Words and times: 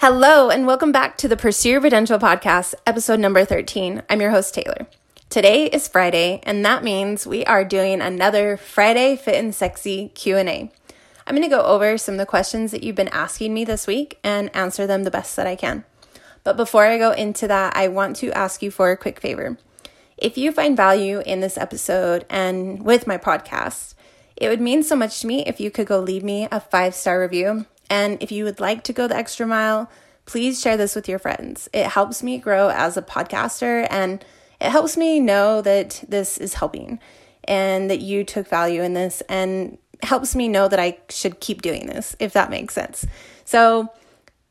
Hello, 0.00 0.48
and 0.48 0.66
welcome 0.66 0.92
back 0.92 1.18
to 1.18 1.28
the 1.28 1.36
Pursue 1.36 1.72
Your 1.72 1.80
Potential 1.82 2.18
podcast, 2.18 2.72
episode 2.86 3.20
number 3.20 3.44
13. 3.44 4.02
I'm 4.08 4.22
your 4.22 4.30
host, 4.30 4.54
Taylor. 4.54 4.86
Today 5.28 5.66
is 5.66 5.88
Friday, 5.88 6.40
and 6.44 6.64
that 6.64 6.82
means 6.82 7.26
we 7.26 7.44
are 7.44 7.66
doing 7.66 8.00
another 8.00 8.56
Friday 8.56 9.14
Fit 9.14 9.34
and 9.34 9.54
Sexy 9.54 10.08
Q&A. 10.14 10.72
I'm 11.26 11.36
going 11.36 11.42
to 11.42 11.54
go 11.54 11.60
over 11.60 11.98
some 11.98 12.14
of 12.14 12.18
the 12.18 12.24
questions 12.24 12.70
that 12.70 12.82
you've 12.82 12.96
been 12.96 13.08
asking 13.08 13.52
me 13.52 13.62
this 13.66 13.86
week 13.86 14.18
and 14.24 14.48
answer 14.56 14.86
them 14.86 15.04
the 15.04 15.10
best 15.10 15.36
that 15.36 15.46
I 15.46 15.54
can. 15.54 15.84
But 16.44 16.56
before 16.56 16.86
I 16.86 16.96
go 16.96 17.12
into 17.12 17.46
that, 17.48 17.76
I 17.76 17.88
want 17.88 18.16
to 18.16 18.32
ask 18.32 18.62
you 18.62 18.70
for 18.70 18.90
a 18.90 18.96
quick 18.96 19.20
favor. 19.20 19.58
If 20.16 20.38
you 20.38 20.50
find 20.50 20.78
value 20.78 21.20
in 21.26 21.40
this 21.40 21.58
episode 21.58 22.24
and 22.30 22.82
with 22.82 23.06
my 23.06 23.18
podcast, 23.18 23.92
it 24.34 24.48
would 24.48 24.62
mean 24.62 24.82
so 24.82 24.96
much 24.96 25.20
to 25.20 25.26
me 25.26 25.44
if 25.44 25.60
you 25.60 25.70
could 25.70 25.86
go 25.86 26.00
leave 26.00 26.24
me 26.24 26.48
a 26.50 26.58
five 26.58 26.94
star 26.94 27.20
review 27.20 27.66
and 27.90 28.22
if 28.22 28.30
you 28.30 28.44
would 28.44 28.60
like 28.60 28.84
to 28.84 28.92
go 28.92 29.08
the 29.08 29.16
extra 29.16 29.46
mile, 29.46 29.90
please 30.24 30.60
share 30.60 30.76
this 30.76 30.94
with 30.94 31.08
your 31.08 31.18
friends. 31.18 31.68
It 31.72 31.86
helps 31.86 32.22
me 32.22 32.38
grow 32.38 32.70
as 32.70 32.96
a 32.96 33.02
podcaster 33.02 33.86
and 33.90 34.24
it 34.60 34.70
helps 34.70 34.96
me 34.96 35.18
know 35.18 35.60
that 35.60 36.04
this 36.08 36.38
is 36.38 36.54
helping 36.54 37.00
and 37.44 37.90
that 37.90 38.00
you 38.00 38.22
took 38.22 38.46
value 38.46 38.82
in 38.82 38.94
this 38.94 39.22
and 39.28 39.76
helps 40.02 40.36
me 40.36 40.46
know 40.48 40.68
that 40.68 40.78
I 40.78 40.98
should 41.08 41.40
keep 41.40 41.62
doing 41.62 41.86
this, 41.86 42.14
if 42.20 42.32
that 42.34 42.48
makes 42.48 42.74
sense. 42.74 43.06
So 43.44 43.92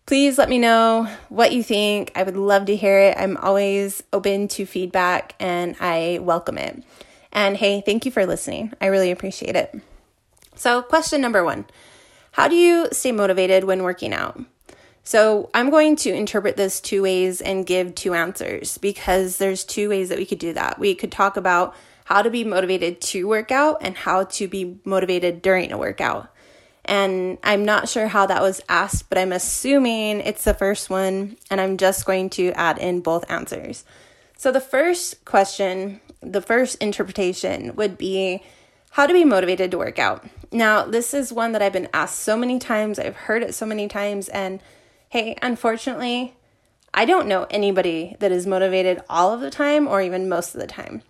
please 0.05 0.37
let 0.37 0.49
me 0.49 0.57
know 0.57 1.07
what 1.29 1.53
you 1.53 1.63
think. 1.63 2.11
I 2.15 2.23
would 2.23 2.35
love 2.35 2.65
to 2.65 2.75
hear 2.75 2.99
it. 2.99 3.17
I'm 3.17 3.37
always 3.37 4.03
open 4.11 4.49
to 4.49 4.65
feedback 4.65 5.33
and 5.39 5.75
I 5.79 6.19
welcome 6.21 6.57
it. 6.57 6.83
And 7.31 7.55
hey, 7.55 7.81
thank 7.85 8.05
you 8.05 8.11
for 8.11 8.25
listening. 8.25 8.73
I 8.81 8.87
really 8.87 9.11
appreciate 9.11 9.55
it. 9.55 9.79
So, 10.55 10.81
question 10.81 11.21
number 11.21 11.43
one 11.43 11.65
how 12.39 12.47
do 12.47 12.55
you 12.55 12.87
stay 12.93 13.11
motivated 13.11 13.65
when 13.65 13.83
working 13.83 14.13
out? 14.13 14.39
So, 15.03 15.49
I'm 15.53 15.69
going 15.69 15.97
to 15.97 16.13
interpret 16.13 16.55
this 16.55 16.79
two 16.79 17.01
ways 17.01 17.41
and 17.41 17.65
give 17.65 17.95
two 17.95 18.13
answers 18.13 18.77
because 18.77 19.39
there's 19.39 19.65
two 19.65 19.89
ways 19.89 20.07
that 20.07 20.17
we 20.17 20.25
could 20.25 20.39
do 20.39 20.53
that. 20.53 20.79
We 20.79 20.95
could 20.95 21.11
talk 21.11 21.35
about 21.35 21.75
how 22.05 22.21
to 22.21 22.29
be 22.29 22.45
motivated 22.45 23.01
to 23.01 23.27
work 23.27 23.51
out 23.51 23.79
and 23.81 23.97
how 23.97 24.23
to 24.23 24.47
be 24.47 24.79
motivated 24.85 25.41
during 25.41 25.73
a 25.73 25.77
workout. 25.77 26.33
And 26.85 27.39
I'm 27.43 27.65
not 27.65 27.89
sure 27.89 28.07
how 28.07 28.25
that 28.27 28.41
was 28.41 28.61
asked, 28.69 29.09
but 29.09 29.17
I'm 29.17 29.33
assuming 29.33 30.21
it's 30.21 30.45
the 30.45 30.53
first 30.53 30.89
one, 30.89 31.35
and 31.51 31.59
I'm 31.59 31.75
just 31.75 32.05
going 32.05 32.29
to 32.31 32.53
add 32.53 32.77
in 32.77 33.01
both 33.01 33.29
answers. 33.29 33.83
So, 34.37 34.49
the 34.49 34.61
first 34.61 35.25
question, 35.25 35.99
the 36.21 36.41
first 36.41 36.77
interpretation 36.77 37.75
would 37.75 37.97
be 37.97 38.43
how 38.91 39.05
to 39.05 39.13
be 39.13 39.25
motivated 39.25 39.71
to 39.71 39.77
work 39.77 39.99
out. 39.99 40.25
Now, 40.51 40.83
this 40.83 41.13
is 41.13 41.31
one 41.31 41.51
that 41.51 41.61
I've 41.61 41.73
been 41.73 41.89
asked 41.93 42.19
so 42.19 42.35
many 42.35 42.59
times, 42.59 42.97
I've 42.97 43.15
heard 43.15 43.43
it 43.43 43.53
so 43.53 43.65
many 43.65 43.87
times, 43.87 44.29
and 44.29 44.61
hey, 45.09 45.37
unfortunately, 45.41 46.35
I 46.93 47.05
don't 47.05 47.27
know 47.27 47.45
anybody 47.51 48.15
that 48.19 48.31
is 48.31 48.47
motivated 48.47 49.01
all 49.09 49.31
of 49.31 49.41
the 49.41 49.51
time 49.51 49.87
or 49.87 50.01
even 50.01 50.27
most 50.27 50.55
of 50.55 50.61
the 50.61 50.67
time. 50.67 51.03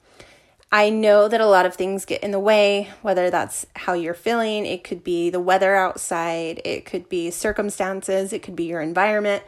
I 0.72 0.90
know 0.90 1.28
that 1.28 1.42
a 1.42 1.48
lot 1.48 1.66
of 1.66 1.74
things 1.74 2.06
get 2.06 2.22
in 2.22 2.32
the 2.32 2.40
way, 2.40 2.90
whether 3.02 3.30
that's 3.30 3.66
how 3.76 3.94
you're 3.94 4.14
feeling, 4.14 4.66
it 4.66 4.84
could 4.84 5.04
be 5.04 5.30
the 5.30 5.40
weather 5.40 5.76
outside, 5.76 6.62
it 6.64 6.86
could 6.86 7.10
be 7.10 7.32
circumstances, 7.32 8.34
it 8.34 8.44
could 8.44 8.56
be 8.56 8.66
your 8.66 8.82
environment. 8.82 9.44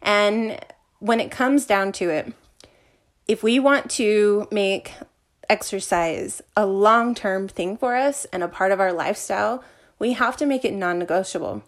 And 0.00 0.58
when 1.00 1.20
it 1.20 1.30
comes 1.30 1.66
down 1.66 1.92
to 1.92 2.08
it, 2.08 2.32
if 3.26 3.42
we 3.42 3.58
want 3.58 3.90
to 3.92 4.48
make 4.50 4.92
exercise 5.48 6.42
a 6.56 6.66
long 6.66 7.14
term 7.14 7.48
thing 7.48 7.76
for 7.76 7.96
us 7.96 8.24
and 8.26 8.42
a 8.42 8.48
part 8.48 8.72
of 8.72 8.80
our 8.80 8.92
lifestyle, 8.92 9.62
we 9.98 10.12
have 10.12 10.36
to 10.38 10.46
make 10.46 10.64
it 10.64 10.72
non 10.72 10.98
negotiable. 10.98 11.62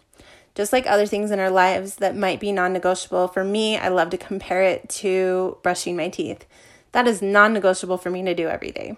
Just 0.55 0.73
like 0.73 0.87
other 0.87 1.05
things 1.05 1.29
in 1.29 1.39
our 1.39 1.51
lives 1.51 1.97
that 1.97 2.15
might 2.15 2.39
be 2.39 2.51
non 2.51 2.73
negotiable, 2.73 3.27
for 3.27 3.43
me, 3.43 3.77
I 3.77 3.89
love 3.89 4.09
to 4.09 4.17
compare 4.17 4.63
it 4.63 4.89
to 4.89 5.57
brushing 5.61 5.95
my 5.95 6.09
teeth. 6.09 6.45
That 6.93 7.07
is 7.07 7.21
non 7.21 7.53
negotiable 7.53 7.97
for 7.97 8.09
me 8.09 8.23
to 8.23 8.33
do 8.33 8.47
every 8.47 8.71
day. 8.71 8.97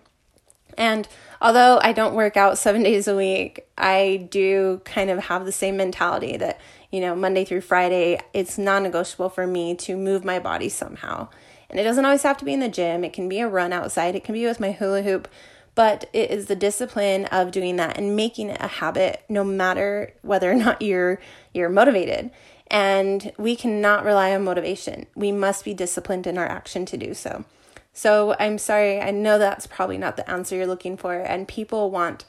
And 0.77 1.07
although 1.41 1.79
I 1.83 1.91
don't 1.91 2.15
work 2.15 2.37
out 2.37 2.57
seven 2.57 2.83
days 2.83 3.07
a 3.07 3.15
week, 3.15 3.67
I 3.77 4.27
do 4.31 4.81
kind 4.85 5.09
of 5.09 5.25
have 5.25 5.45
the 5.45 5.51
same 5.51 5.77
mentality 5.77 6.37
that, 6.37 6.59
you 6.91 7.01
know, 7.01 7.15
Monday 7.15 7.43
through 7.43 7.61
Friday, 7.61 8.19
it's 8.33 8.57
non 8.57 8.83
negotiable 8.83 9.29
for 9.29 9.45
me 9.45 9.75
to 9.75 9.97
move 9.97 10.23
my 10.23 10.39
body 10.39 10.69
somehow. 10.69 11.27
And 11.69 11.79
it 11.79 11.83
doesn't 11.83 12.05
always 12.05 12.23
have 12.23 12.37
to 12.37 12.45
be 12.45 12.53
in 12.53 12.59
the 12.59 12.69
gym, 12.69 13.03
it 13.03 13.13
can 13.13 13.29
be 13.29 13.39
a 13.39 13.47
run 13.47 13.73
outside, 13.73 14.15
it 14.15 14.23
can 14.23 14.33
be 14.33 14.45
with 14.45 14.59
my 14.59 14.71
hula 14.71 15.03
hoop, 15.03 15.27
but 15.75 16.09
it 16.13 16.31
is 16.31 16.47
the 16.47 16.55
discipline 16.55 17.25
of 17.27 17.51
doing 17.51 17.75
that 17.77 17.97
and 17.97 18.15
making 18.15 18.49
it 18.49 18.57
a 18.59 18.67
habit 18.67 19.23
no 19.29 19.43
matter 19.43 20.13
whether 20.23 20.51
or 20.51 20.55
not 20.55 20.81
you're 20.81 21.19
you're 21.53 21.69
motivated. 21.69 22.31
And 22.71 23.31
we 23.37 23.55
cannot 23.55 24.05
rely 24.05 24.33
on 24.35 24.43
motivation. 24.43 25.07
We 25.15 25.31
must 25.31 25.65
be 25.65 25.73
disciplined 25.73 26.27
in 26.27 26.37
our 26.37 26.45
action 26.45 26.85
to 26.87 26.97
do 26.97 27.13
so. 27.13 27.45
So 27.93 28.35
I'm 28.39 28.57
sorry, 28.57 29.01
I 29.01 29.11
know 29.11 29.39
that's 29.39 29.65
probably 29.65 29.97
not 29.97 30.17
the 30.17 30.29
answer 30.29 30.55
you're 30.55 30.67
looking 30.67 30.97
for, 30.97 31.15
and 31.15 31.47
people 31.47 31.91
want 31.91 32.25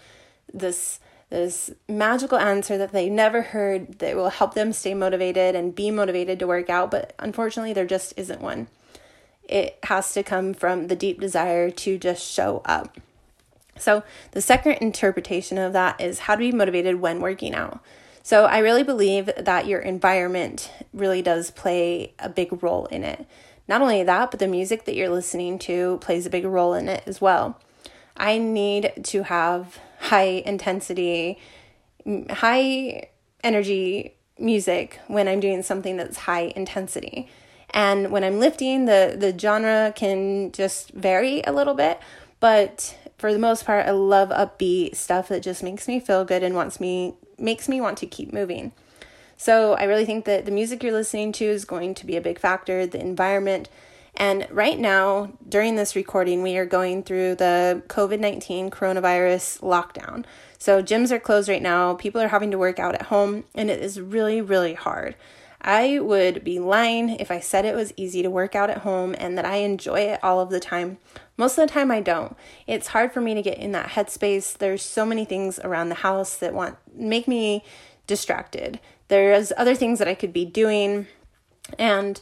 this 0.52 1.00
this 1.30 1.70
magical 1.88 2.38
answer 2.38 2.76
that 2.76 2.92
they 2.92 3.08
never 3.08 3.40
heard 3.40 4.00
that 4.00 4.16
will 4.16 4.30
help 4.30 4.54
them 4.54 4.72
stay 4.72 4.94
motivated 4.94 5.54
and 5.54 5.74
be 5.74 5.90
motivated 5.90 6.40
to 6.40 6.46
work 6.46 6.68
out, 6.68 6.90
but 6.90 7.14
unfortunately 7.20 7.72
there 7.72 7.86
just 7.86 8.12
isn't 8.16 8.40
one 8.40 8.66
it 9.50 9.78
has 9.84 10.12
to 10.14 10.22
come 10.22 10.54
from 10.54 10.86
the 10.86 10.96
deep 10.96 11.20
desire 11.20 11.70
to 11.70 11.98
just 11.98 12.24
show 12.30 12.62
up. 12.64 12.96
So, 13.76 14.02
the 14.32 14.42
second 14.42 14.74
interpretation 14.74 15.58
of 15.58 15.72
that 15.72 16.00
is 16.00 16.20
how 16.20 16.34
to 16.34 16.40
be 16.40 16.52
motivated 16.52 17.00
when 17.00 17.20
working 17.20 17.54
out. 17.54 17.80
So, 18.22 18.44
I 18.44 18.58
really 18.58 18.82
believe 18.82 19.30
that 19.38 19.66
your 19.66 19.80
environment 19.80 20.70
really 20.92 21.22
does 21.22 21.50
play 21.50 22.14
a 22.18 22.28
big 22.28 22.62
role 22.62 22.86
in 22.86 23.04
it. 23.04 23.26
Not 23.66 23.82
only 23.82 24.02
that, 24.02 24.30
but 24.30 24.40
the 24.40 24.48
music 24.48 24.84
that 24.84 24.94
you're 24.94 25.08
listening 25.08 25.58
to 25.60 25.98
plays 26.02 26.26
a 26.26 26.30
big 26.30 26.44
role 26.44 26.74
in 26.74 26.88
it 26.88 27.02
as 27.06 27.20
well. 27.20 27.58
I 28.16 28.36
need 28.38 28.92
to 29.04 29.22
have 29.22 29.78
high 29.98 30.42
intensity, 30.44 31.38
high 32.28 33.08
energy 33.42 34.14
music 34.38 35.00
when 35.06 35.28
I'm 35.28 35.40
doing 35.40 35.62
something 35.62 35.96
that's 35.96 36.18
high 36.18 36.52
intensity. 36.56 37.28
And 37.70 38.10
when 38.10 38.24
I'm 38.24 38.38
lifting, 38.38 38.86
the, 38.86 39.16
the 39.18 39.36
genre 39.38 39.92
can 39.94 40.52
just 40.52 40.90
vary 40.90 41.42
a 41.42 41.52
little 41.52 41.74
bit, 41.74 42.00
but 42.40 42.96
for 43.18 43.32
the 43.32 43.38
most 43.38 43.64
part, 43.64 43.86
I 43.86 43.90
love 43.90 44.30
upbeat 44.30 44.96
stuff 44.96 45.28
that 45.28 45.42
just 45.42 45.62
makes 45.62 45.86
me 45.86 46.00
feel 46.00 46.24
good 46.24 46.42
and 46.42 46.54
wants 46.54 46.80
me 46.80 47.14
makes 47.38 47.68
me 47.68 47.80
want 47.80 47.98
to 47.98 48.06
keep 48.06 48.32
moving. 48.32 48.72
So 49.36 49.74
I 49.74 49.84
really 49.84 50.04
think 50.04 50.26
that 50.26 50.44
the 50.44 50.50
music 50.50 50.82
you're 50.82 50.92
listening 50.92 51.32
to 51.32 51.44
is 51.46 51.64
going 51.64 51.94
to 51.94 52.06
be 52.06 52.16
a 52.16 52.20
big 52.20 52.38
factor, 52.38 52.86
the 52.86 53.00
environment. 53.00 53.70
And 54.14 54.46
right 54.50 54.78
now, 54.78 55.32
during 55.48 55.76
this 55.76 55.96
recording, 55.96 56.42
we 56.42 56.58
are 56.58 56.66
going 56.66 57.02
through 57.02 57.36
the 57.36 57.82
COVID 57.88 58.20
19 58.20 58.70
coronavirus 58.70 59.60
lockdown. 59.60 60.24
So 60.58 60.82
gyms 60.82 61.10
are 61.10 61.18
closed 61.18 61.48
right 61.48 61.62
now. 61.62 61.94
People 61.94 62.20
are 62.20 62.28
having 62.28 62.50
to 62.50 62.58
work 62.58 62.78
out 62.78 62.94
at 62.94 63.02
home, 63.02 63.44
and 63.54 63.70
it 63.70 63.80
is 63.80 63.98
really, 63.98 64.42
really 64.42 64.74
hard. 64.74 65.14
I 65.60 65.98
would 65.98 66.42
be 66.42 66.58
lying 66.58 67.10
if 67.10 67.30
I 67.30 67.40
said 67.40 67.64
it 67.64 67.74
was 67.74 67.92
easy 67.96 68.22
to 68.22 68.30
work 68.30 68.54
out 68.54 68.70
at 68.70 68.78
home 68.78 69.14
and 69.18 69.36
that 69.36 69.44
I 69.44 69.56
enjoy 69.56 70.00
it 70.00 70.20
all 70.22 70.40
of 70.40 70.50
the 70.50 70.60
time. 70.60 70.98
Most 71.36 71.58
of 71.58 71.66
the 71.66 71.72
time, 71.72 71.90
I 71.90 72.00
don't. 72.00 72.36
It's 72.66 72.88
hard 72.88 73.12
for 73.12 73.20
me 73.20 73.34
to 73.34 73.42
get 73.42 73.58
in 73.58 73.72
that 73.72 73.90
headspace. 73.90 74.56
There's 74.56 74.82
so 74.82 75.04
many 75.04 75.24
things 75.24 75.58
around 75.58 75.88
the 75.88 75.96
house 75.96 76.36
that 76.36 76.54
want 76.54 76.76
make 76.94 77.28
me 77.28 77.64
distracted. 78.06 78.80
There's 79.08 79.52
other 79.56 79.74
things 79.74 79.98
that 79.98 80.08
I 80.08 80.14
could 80.14 80.32
be 80.32 80.44
doing, 80.44 81.06
and 81.78 82.20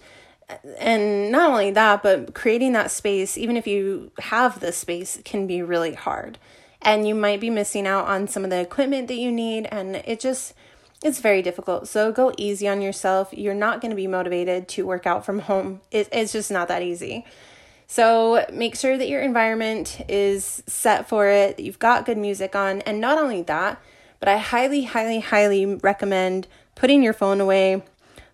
and 0.79 1.31
not 1.31 1.51
only 1.51 1.71
that, 1.73 2.03
but 2.03 2.35
creating 2.35 2.73
that 2.73 2.91
space, 2.91 3.37
even 3.37 3.57
if 3.57 3.67
you 3.67 4.11
have 4.19 4.61
the 4.61 4.73
space, 4.73 5.21
can 5.25 5.47
be 5.47 5.63
really 5.63 5.95
hard. 5.95 6.39
And 6.81 7.07
you 7.07 7.15
might 7.15 7.41
be 7.41 7.51
missing 7.51 7.87
out 7.87 8.07
on 8.07 8.29
some 8.29 8.45
of 8.45 8.51
the 8.51 8.61
equipment 8.61 9.09
that 9.09 9.19
you 9.19 9.31
need, 9.31 9.67
and 9.67 9.97
it 9.97 10.21
just 10.21 10.55
it's 11.03 11.21
very 11.21 11.43
difficult. 11.43 11.87
So 11.89 12.11
go 12.11 12.33
easy 12.37 12.67
on 12.69 12.83
yourself. 12.83 13.33
You're 13.33 13.55
not 13.55 13.81
going 13.81 13.91
to 13.91 13.97
be 13.97 14.07
motivated 14.07 14.69
to 14.69 14.87
work 14.87 15.07
out 15.07 15.25
from 15.25 15.41
home. 15.41 15.81
It, 15.91 16.09
it's 16.11 16.33
just 16.33 16.51
not 16.51 16.69
that 16.69 16.83
easy. 16.83 17.25
So 17.87 18.45
make 18.53 18.77
sure 18.77 18.99
that 18.99 19.09
your 19.09 19.23
environment 19.23 20.01
is 20.09 20.63
set 20.67 21.09
for 21.09 21.29
it, 21.29 21.57
that 21.57 21.63
you've 21.63 21.79
got 21.79 22.05
good 22.05 22.19
music 22.19 22.55
on, 22.55 22.83
and 22.83 23.01
not 23.01 23.17
only 23.17 23.43
that, 23.43 23.81
but 24.21 24.29
I 24.29 24.37
highly, 24.37 24.85
highly, 24.85 25.21
highly 25.21 25.65
recommend 25.65 26.49
putting 26.75 27.03
your 27.03 27.15
phone 27.15 27.41
away, 27.41 27.83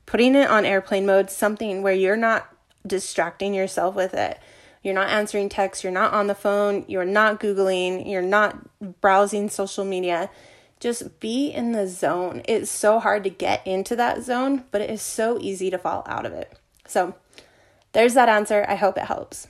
putting 0.07 0.35
it 0.35 0.51
on 0.51 0.65
airplane 0.65 1.07
mode, 1.07 1.31
something 1.31 1.83
where 1.83 1.93
you're 1.93 2.17
not 2.17 2.49
distracting 2.87 3.55
yourself 3.55 3.95
with 3.95 4.15
it. 4.15 4.41
You're 4.83 4.95
not 4.95 5.09
answering 5.09 5.49
texts, 5.49 5.85
you're 5.85 5.93
not 5.93 6.13
on 6.13 6.27
the 6.27 6.35
phone, 6.35 6.85
you're 6.89 7.05
not 7.05 7.41
Googling, 7.41 8.11
you're 8.11 8.23
not 8.23 9.01
browsing 9.01 9.49
social 9.51 9.85
media 9.85 10.31
just 10.85 11.19
be 11.19 11.49
in 11.49 11.73
the 11.73 11.89
zone. 11.89 12.43
It's 12.47 12.71
so 12.71 13.01
hard 13.01 13.25
to 13.25 13.31
get 13.31 13.67
into 13.67 13.97
that 13.97 14.23
zone, 14.23 14.65
but 14.71 14.83
it 14.83 14.91
is 14.91 15.01
so 15.01 15.39
easy 15.41 15.71
to 15.71 15.79
fall 15.79 16.05
out 16.07 16.27
of 16.27 16.35
it. 16.35 16.53
So, 16.87 17.15
there's 17.93 18.13
that 18.13 18.29
answer. 18.29 18.67
I 18.69 18.75
hope 18.75 18.99
it 18.99 19.05
helps. 19.05 19.49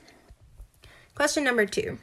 Question 1.13 1.43
number 1.43 1.65
two 1.65 1.97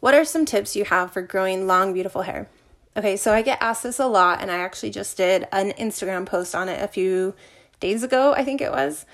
What 0.00 0.14
are 0.14 0.24
some 0.24 0.46
tips 0.46 0.74
you 0.74 0.86
have 0.86 1.12
for 1.12 1.20
growing 1.20 1.66
long, 1.66 1.92
beautiful 1.92 2.22
hair? 2.22 2.48
Okay, 2.96 3.18
so 3.18 3.34
I 3.34 3.42
get 3.42 3.58
asked 3.60 3.82
this 3.82 3.98
a 3.98 4.06
lot, 4.06 4.40
and 4.40 4.50
I 4.50 4.56
actually 4.56 4.90
just 4.90 5.18
did 5.18 5.46
an 5.52 5.72
Instagram 5.72 6.24
post 6.24 6.54
on 6.54 6.70
it 6.70 6.82
a 6.82 6.88
few 6.88 7.34
days 7.80 8.02
ago, 8.02 8.32
I 8.32 8.44
think 8.44 8.62
it 8.62 8.72
was. 8.72 9.04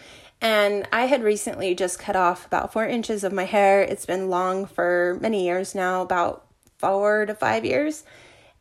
And 0.41 0.87
I 0.93 1.07
had 1.07 1.25
recently 1.25 1.75
just 1.75 1.99
cut 1.99 2.15
off 2.15 2.47
about 2.47 2.73
four 2.73 2.87
inches 2.87 3.25
of 3.25 3.33
my 3.33 3.45
hair. 3.45 3.83
It's 3.83 4.07
been 4.07 4.31
long 4.31 4.65
for 4.65 5.19
many 5.21 5.45
years 5.45 5.75
now, 5.75 6.03
about 6.03 6.47
four 6.79 7.27
to 7.27 7.35
five 7.35 7.65
years. 7.65 8.05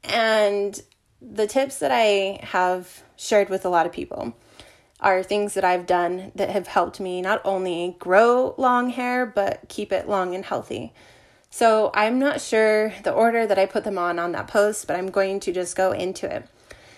And 0.03 0.81
the 1.21 1.47
tips 1.47 1.79
that 1.79 1.91
I 1.91 2.39
have 2.44 3.03
shared 3.15 3.50
with 3.50 3.65
a 3.65 3.69
lot 3.69 3.85
of 3.85 3.91
people 3.91 4.35
are 5.00 5.21
things 5.21 5.53
that 5.53 5.65
I've 5.65 5.85
done 5.85 6.31
that 6.35 6.50
have 6.50 6.67
helped 6.67 7.00
me 7.00 7.21
not 7.21 7.41
only 7.44 7.95
grow 8.00 8.55
long 8.57 8.89
hair, 8.89 9.25
but 9.25 9.67
keep 9.67 9.91
it 9.91 10.07
long 10.07 10.33
and 10.33 10.45
healthy. 10.45 10.94
So 11.50 11.91
I'm 11.94 12.17
not 12.17 12.41
sure 12.41 12.94
the 13.03 13.11
order 13.11 13.45
that 13.45 13.59
I 13.59 13.65
put 13.65 13.83
them 13.83 13.97
on 13.97 14.17
on 14.17 14.31
that 14.31 14.47
post, 14.47 14.88
but 14.88 14.95
I'm 14.95 15.11
going 15.11 15.39
to 15.41 15.51
just 15.51 15.75
go 15.75 15.91
into 15.91 16.33
it. 16.33 16.47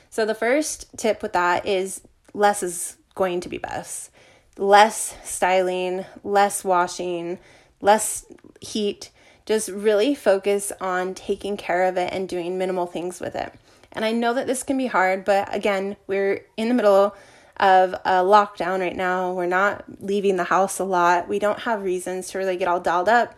So 0.10 0.26
the 0.26 0.36
first 0.36 0.88
tip 0.98 1.22
with 1.22 1.34
that 1.34 1.66
is 1.66 2.02
less 2.34 2.64
is 2.64 2.96
going 3.16 3.42
to 3.42 3.50
be 3.50 3.58
best. 3.58 4.12
Less 4.58 5.18
styling, 5.24 6.06
less 6.24 6.64
washing, 6.64 7.40
less 7.82 8.26
heat. 8.62 9.10
Just 9.46 9.70
really 9.70 10.16
focus 10.16 10.72
on 10.82 11.14
taking 11.14 11.58
care 11.58 11.86
of 11.86 11.98
it 11.98 12.12
and 12.12 12.28
doing 12.28 12.58
minimal 12.58 12.88
things 12.88 13.20
with 13.20 13.36
it. 13.36 13.54
And 13.92 14.04
I 14.04 14.12
know 14.12 14.34
that 14.34 14.48
this 14.48 14.64
can 14.64 14.78
be 14.78 14.88
hard, 14.88 15.24
but 15.24 15.54
again, 15.56 15.96
we're 16.08 16.46
in 16.58 16.68
the 16.68 16.74
middle 16.74 17.16
of 17.58 17.94
a 17.94 18.22
lockdown 18.24 18.80
right 18.80 18.96
now. 18.96 19.34
We're 19.34 19.46
not 19.46 19.86
leaving 20.02 20.36
the 20.36 20.44
house 20.44 20.80
a 20.80 20.84
lot. 20.84 21.30
We 21.30 21.40
don't 21.40 21.60
have 21.60 21.84
reasons 21.84 22.30
to 22.30 22.38
really 22.38 22.58
get 22.58 22.68
all 22.68 22.80
dialed 22.80 23.08
up. 23.08 23.36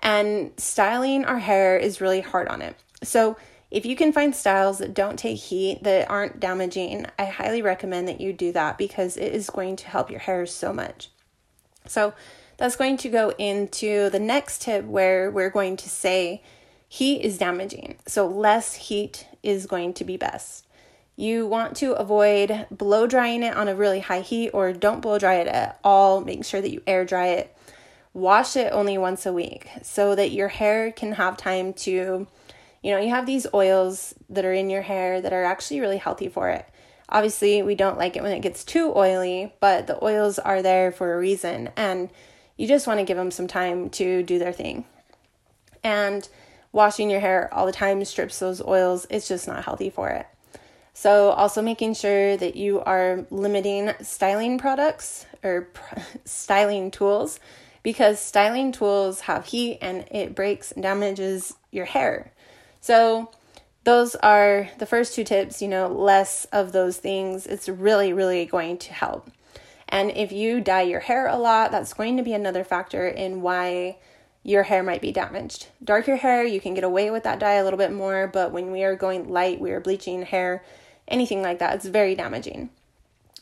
And 0.00 0.52
styling 0.56 1.24
our 1.24 1.38
hair 1.38 1.76
is 1.76 2.00
really 2.00 2.20
hard 2.20 2.48
on 2.48 2.62
it. 2.62 2.76
So, 3.02 3.36
if 3.70 3.84
you 3.84 3.96
can 3.96 4.14
find 4.14 4.34
styles 4.34 4.78
that 4.78 4.94
don't 4.94 5.18
take 5.18 5.36
heat, 5.36 5.82
that 5.82 6.08
aren't 6.08 6.40
damaging, 6.40 7.04
I 7.18 7.26
highly 7.26 7.60
recommend 7.60 8.08
that 8.08 8.18
you 8.18 8.32
do 8.32 8.50
that 8.52 8.78
because 8.78 9.18
it 9.18 9.34
is 9.34 9.50
going 9.50 9.76
to 9.76 9.88
help 9.88 10.10
your 10.10 10.20
hair 10.20 10.46
so 10.46 10.72
much. 10.72 11.10
So, 11.86 12.14
that's 12.58 12.76
going 12.76 12.96
to 12.98 13.08
go 13.08 13.32
into 13.38 14.10
the 14.10 14.20
next 14.20 14.62
tip 14.62 14.84
where 14.84 15.30
we're 15.30 15.48
going 15.48 15.76
to 15.78 15.88
say 15.88 16.42
heat 16.88 17.22
is 17.22 17.38
damaging. 17.38 17.96
So, 18.06 18.26
less 18.26 18.74
heat 18.74 19.26
is 19.42 19.66
going 19.66 19.94
to 19.94 20.04
be 20.04 20.16
best. 20.16 20.66
You 21.16 21.46
want 21.46 21.76
to 21.78 21.92
avoid 21.94 22.66
blow 22.70 23.06
drying 23.06 23.42
it 23.42 23.56
on 23.56 23.68
a 23.68 23.74
really 23.74 24.00
high 24.00 24.20
heat 24.20 24.50
or 24.50 24.72
don't 24.72 25.00
blow 25.00 25.18
dry 25.18 25.34
it 25.36 25.48
at 25.48 25.80
all. 25.82 26.20
Make 26.20 26.44
sure 26.44 26.60
that 26.60 26.70
you 26.70 26.82
air 26.86 27.04
dry 27.04 27.28
it. 27.28 27.56
Wash 28.12 28.56
it 28.56 28.72
only 28.72 28.98
once 28.98 29.26
a 29.26 29.32
week 29.32 29.68
so 29.82 30.14
that 30.14 30.32
your 30.32 30.48
hair 30.48 30.90
can 30.90 31.12
have 31.12 31.36
time 31.36 31.72
to, 31.72 32.26
you 32.82 32.90
know, 32.92 32.98
you 32.98 33.10
have 33.10 33.26
these 33.26 33.46
oils 33.54 34.14
that 34.30 34.44
are 34.44 34.52
in 34.52 34.70
your 34.70 34.82
hair 34.82 35.20
that 35.20 35.32
are 35.32 35.44
actually 35.44 35.80
really 35.80 35.96
healthy 35.96 36.28
for 36.28 36.50
it. 36.50 36.66
Obviously, 37.08 37.62
we 37.62 37.74
don't 37.74 37.98
like 37.98 38.16
it 38.16 38.22
when 38.22 38.32
it 38.32 38.40
gets 38.40 38.64
too 38.64 38.92
oily, 38.94 39.52
but 39.60 39.86
the 39.86 40.02
oils 40.04 40.38
are 40.38 40.62
there 40.62 40.92
for 40.92 41.14
a 41.14 41.18
reason 41.18 41.70
and 41.76 42.10
you 42.58 42.68
just 42.68 42.86
want 42.86 43.00
to 43.00 43.04
give 43.04 43.16
them 43.16 43.30
some 43.30 43.46
time 43.46 43.88
to 43.90 44.22
do 44.22 44.38
their 44.38 44.52
thing. 44.52 44.84
And 45.82 46.28
washing 46.72 47.08
your 47.08 47.20
hair 47.20 47.48
all 47.54 47.64
the 47.64 47.72
time 47.72 48.04
strips 48.04 48.38
those 48.38 48.60
oils. 48.60 49.06
It's 49.08 49.28
just 49.28 49.48
not 49.48 49.64
healthy 49.64 49.88
for 49.88 50.10
it. 50.10 50.26
So, 50.92 51.30
also 51.30 51.62
making 51.62 51.94
sure 51.94 52.36
that 52.36 52.56
you 52.56 52.80
are 52.80 53.24
limiting 53.30 53.92
styling 54.02 54.58
products 54.58 55.26
or 55.44 55.68
styling 56.24 56.90
tools 56.90 57.38
because 57.84 58.18
styling 58.18 58.72
tools 58.72 59.20
have 59.20 59.46
heat 59.46 59.78
and 59.80 60.04
it 60.10 60.34
breaks 60.34 60.72
and 60.72 60.82
damages 60.82 61.54
your 61.70 61.84
hair. 61.84 62.32
So, 62.80 63.30
those 63.84 64.16
are 64.16 64.68
the 64.78 64.86
first 64.86 65.14
two 65.14 65.22
tips, 65.22 65.62
you 65.62 65.68
know, 65.68 65.86
less 65.86 66.46
of 66.46 66.72
those 66.72 66.96
things. 66.96 67.46
It's 67.46 67.68
really, 67.68 68.12
really 68.12 68.44
going 68.44 68.78
to 68.78 68.92
help. 68.92 69.30
And 69.88 70.10
if 70.10 70.32
you 70.32 70.60
dye 70.60 70.82
your 70.82 71.00
hair 71.00 71.26
a 71.26 71.36
lot, 71.36 71.70
that's 71.70 71.94
going 71.94 72.16
to 72.16 72.22
be 72.22 72.34
another 72.34 72.64
factor 72.64 73.08
in 73.08 73.40
why 73.40 73.96
your 74.42 74.64
hair 74.64 74.82
might 74.82 75.00
be 75.00 75.12
damaged. 75.12 75.68
Darker 75.82 76.16
hair, 76.16 76.44
you 76.44 76.60
can 76.60 76.74
get 76.74 76.84
away 76.84 77.10
with 77.10 77.24
that 77.24 77.38
dye 77.38 77.54
a 77.54 77.64
little 77.64 77.78
bit 77.78 77.92
more, 77.92 78.26
but 78.26 78.52
when 78.52 78.70
we 78.70 78.82
are 78.82 78.96
going 78.96 79.28
light, 79.28 79.60
we 79.60 79.72
are 79.72 79.80
bleaching 79.80 80.22
hair, 80.22 80.64
anything 81.06 81.42
like 81.42 81.58
that, 81.58 81.74
it's 81.74 81.86
very 81.86 82.14
damaging. 82.14 82.70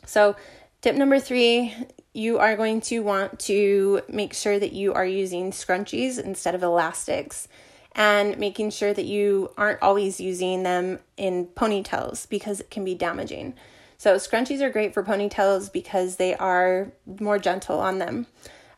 So, 0.05 0.37
tip 0.81 0.97
number 0.97 1.19
three, 1.19 1.75
you 2.13 2.39
are 2.39 2.57
going 2.57 2.81
to 2.81 3.01
want 3.01 3.39
to 3.41 4.03
make 4.09 4.33
sure 4.33 4.59
that 4.59 4.73
you 4.73 4.95
are 4.95 5.05
using 5.05 5.51
scrunchies 5.51 6.19
instead 6.19 6.55
of 6.55 6.63
elastics 6.63 7.47
and 7.95 8.39
making 8.39 8.71
sure 8.71 8.95
that 8.95 9.05
you 9.05 9.51
aren't 9.57 9.83
always 9.83 10.21
using 10.21 10.63
them 10.63 10.99
in 11.17 11.47
ponytails 11.47 12.29
because 12.29 12.61
it 12.61 12.71
can 12.71 12.85
be 12.85 12.95
damaging. 12.95 13.55
So, 13.99 14.17
scrunchies 14.17 14.61
are 14.61 14.71
great 14.71 14.95
for 14.95 15.03
ponytails 15.03 15.73
because 15.73 16.17
they 16.17 16.35
are 16.35 16.93
more 17.21 17.39
gentle 17.39 17.81
on 17.81 17.99
them. 17.99 18.27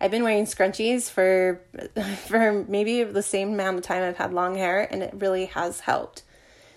I've 0.01 0.11
been 0.11 0.23
wearing 0.23 0.45
scrunchies 0.45 1.11
for 1.11 1.61
for 2.27 2.65
maybe 2.69 3.03
the 3.03 3.23
same 3.23 3.55
amount 3.55 3.79
of 3.79 3.85
time 3.85 4.03
I've 4.03 4.17
had 4.17 4.33
long 4.33 4.57
hair 4.57 4.87
and 4.91 5.03
it 5.03 5.15
really 5.15 5.47
has 5.47 5.81
helped. 5.81 6.23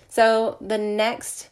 So 0.10 0.58
the 0.60 0.78
next 0.78 1.50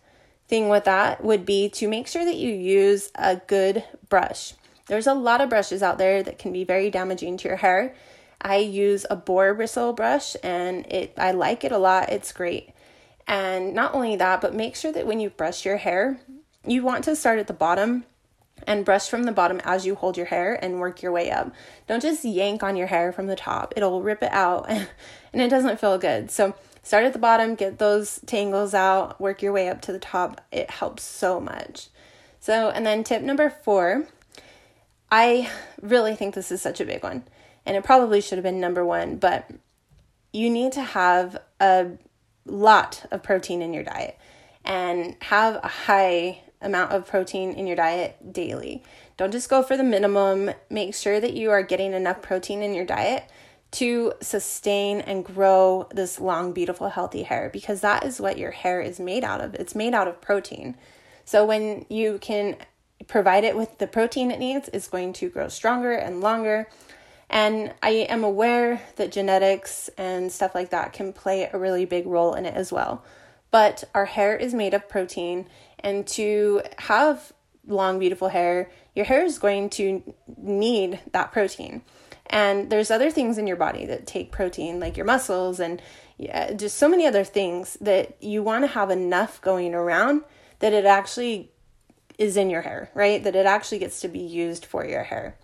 thing 0.47 0.67
with 0.67 0.85
that 0.85 1.23
would 1.23 1.45
be 1.45 1.69
to 1.69 1.87
make 1.87 2.07
sure 2.07 2.25
that 2.25 2.35
you 2.35 2.51
use 2.51 3.11
a 3.15 3.35
good 3.35 3.83
brush. 4.09 4.53
There's 4.87 5.07
a 5.07 5.13
lot 5.13 5.41
of 5.41 5.49
brushes 5.49 5.83
out 5.83 5.99
there 5.99 6.23
that 6.23 6.39
can 6.39 6.51
be 6.51 6.63
very 6.63 6.89
damaging 6.89 7.37
to 7.37 7.47
your 7.47 7.57
hair. 7.57 7.95
I 8.41 8.57
use 8.57 9.05
a 9.09 9.15
boar 9.15 9.53
bristle 9.53 9.93
brush 9.93 10.35
and 10.43 10.85
it 10.87 11.13
I 11.17 11.31
like 11.31 11.63
it 11.63 11.71
a 11.71 11.77
lot. 11.77 12.09
It's 12.09 12.31
great. 12.31 12.71
And 13.27 13.75
not 13.75 13.93
only 13.93 14.15
that, 14.15 14.41
but 14.41 14.55
make 14.55 14.75
sure 14.75 14.91
that 14.91 15.05
when 15.05 15.19
you 15.19 15.29
brush 15.29 15.63
your 15.63 15.77
hair, 15.77 16.19
you 16.65 16.83
want 16.83 17.03
to 17.05 17.15
start 17.15 17.39
at 17.39 17.47
the 17.47 17.53
bottom 17.53 18.05
and 18.67 18.85
brush 18.85 19.07
from 19.07 19.23
the 19.23 19.31
bottom 19.31 19.61
as 19.63 19.85
you 19.85 19.95
hold 19.95 20.17
your 20.17 20.25
hair 20.25 20.53
and 20.61 20.79
work 20.79 21.01
your 21.01 21.11
way 21.11 21.31
up. 21.31 21.53
Don't 21.87 22.01
just 22.01 22.25
yank 22.25 22.63
on 22.63 22.75
your 22.75 22.87
hair 22.87 23.11
from 23.11 23.27
the 23.27 23.35
top, 23.35 23.73
it'll 23.75 24.01
rip 24.01 24.21
it 24.23 24.31
out 24.31 24.69
and 24.69 24.87
it 25.41 25.49
doesn't 25.49 25.79
feel 25.79 25.97
good. 25.97 26.31
So, 26.31 26.55
start 26.83 27.05
at 27.05 27.13
the 27.13 27.19
bottom, 27.19 27.55
get 27.55 27.79
those 27.79 28.19
tangles 28.25 28.73
out, 28.73 29.19
work 29.19 29.41
your 29.41 29.51
way 29.51 29.69
up 29.69 29.81
to 29.81 29.91
the 29.91 29.99
top. 29.99 30.41
It 30.51 30.69
helps 30.69 31.03
so 31.03 31.39
much. 31.39 31.87
So, 32.39 32.69
and 32.69 32.85
then 32.85 33.03
tip 33.03 33.21
number 33.21 33.49
four, 33.49 34.07
I 35.11 35.49
really 35.81 36.15
think 36.15 36.35
this 36.35 36.51
is 36.51 36.61
such 36.61 36.79
a 36.79 36.85
big 36.85 37.03
one, 37.03 37.23
and 37.65 37.75
it 37.75 37.83
probably 37.83 38.21
should 38.21 38.37
have 38.37 38.43
been 38.43 38.59
number 38.59 38.85
one, 38.85 39.17
but 39.17 39.49
you 40.31 40.49
need 40.49 40.71
to 40.73 40.81
have 40.81 41.37
a 41.59 41.91
lot 42.45 43.05
of 43.11 43.23
protein 43.23 43.61
in 43.61 43.73
your 43.73 43.83
diet 43.83 44.17
and 44.63 45.15
have 45.21 45.55
a 45.63 45.67
high 45.67 46.41
amount 46.61 46.91
of 46.91 47.07
protein 47.07 47.53
in 47.53 47.67
your 47.67 47.75
diet 47.75 48.33
daily. 48.33 48.83
Don't 49.17 49.31
just 49.31 49.49
go 49.49 49.63
for 49.63 49.77
the 49.77 49.83
minimum. 49.83 50.51
Make 50.69 50.93
sure 50.93 51.19
that 51.19 51.33
you 51.33 51.51
are 51.51 51.63
getting 51.63 51.93
enough 51.93 52.21
protein 52.21 52.61
in 52.61 52.73
your 52.73 52.85
diet 52.85 53.29
to 53.71 54.13
sustain 54.21 54.99
and 55.01 55.23
grow 55.23 55.87
this 55.93 56.19
long, 56.19 56.53
beautiful, 56.53 56.89
healthy 56.89 57.23
hair 57.23 57.49
because 57.51 57.81
that 57.81 58.03
is 58.03 58.19
what 58.19 58.37
your 58.37 58.51
hair 58.51 58.81
is 58.81 58.99
made 58.99 59.23
out 59.23 59.41
of. 59.41 59.53
It's 59.55 59.75
made 59.75 59.93
out 59.93 60.07
of 60.07 60.21
protein. 60.21 60.75
So 61.23 61.45
when 61.45 61.85
you 61.89 62.17
can 62.19 62.57
provide 63.07 63.43
it 63.43 63.55
with 63.55 63.77
the 63.77 63.87
protein 63.87 64.31
it 64.31 64.39
needs, 64.39 64.69
it's 64.73 64.87
going 64.87 65.13
to 65.13 65.29
grow 65.29 65.47
stronger 65.47 65.93
and 65.93 66.21
longer. 66.21 66.67
And 67.29 67.73
I 67.83 67.91
am 67.91 68.23
aware 68.23 68.81
that 68.95 69.11
genetics 69.11 69.89
and 69.97 70.31
stuff 70.31 70.55
like 70.55 70.71
that 70.71 70.93
can 70.93 71.13
play 71.13 71.47
a 71.51 71.59
really 71.59 71.85
big 71.85 72.07
role 72.07 72.33
in 72.33 72.45
it 72.45 72.55
as 72.55 72.71
well. 72.71 73.03
But 73.51 73.83
our 73.93 74.05
hair 74.05 74.35
is 74.35 74.53
made 74.53 74.73
of 74.73 74.89
protein 74.89 75.47
and 75.79 76.05
to 76.07 76.61
have 76.77 77.33
long, 77.67 77.99
beautiful 77.99 78.29
hair, 78.29 78.71
your 78.95 79.05
hair 79.05 79.23
is 79.23 79.39
going 79.39 79.69
to 79.71 80.03
need 80.37 80.99
that 81.11 81.31
protein. 81.31 81.81
And 82.27 82.69
there's 82.69 82.91
other 82.91 83.09
things 83.09 83.37
in 83.37 83.47
your 83.47 83.55
body 83.55 83.85
that 83.87 84.05
take 84.05 84.31
protein, 84.31 84.79
like 84.79 84.97
your 84.97 85.05
muscles 85.05 85.59
and 85.59 85.81
just 86.55 86.77
so 86.77 86.89
many 86.89 87.07
other 87.07 87.23
things 87.23 87.77
that 87.81 88.21
you 88.21 88.43
want 88.43 88.63
to 88.63 88.67
have 88.67 88.91
enough 88.91 89.41
going 89.41 89.73
around 89.73 90.21
that 90.59 90.73
it 90.73 90.85
actually 90.85 91.51
is 92.17 92.37
in 92.37 92.49
your 92.49 92.61
hair, 92.61 92.91
right? 92.93 93.23
That 93.23 93.35
it 93.35 93.45
actually 93.45 93.79
gets 93.79 94.01
to 94.01 94.07
be 94.07 94.19
used 94.19 94.65
for 94.65 94.85
your 94.85 95.03
hair. 95.03 95.37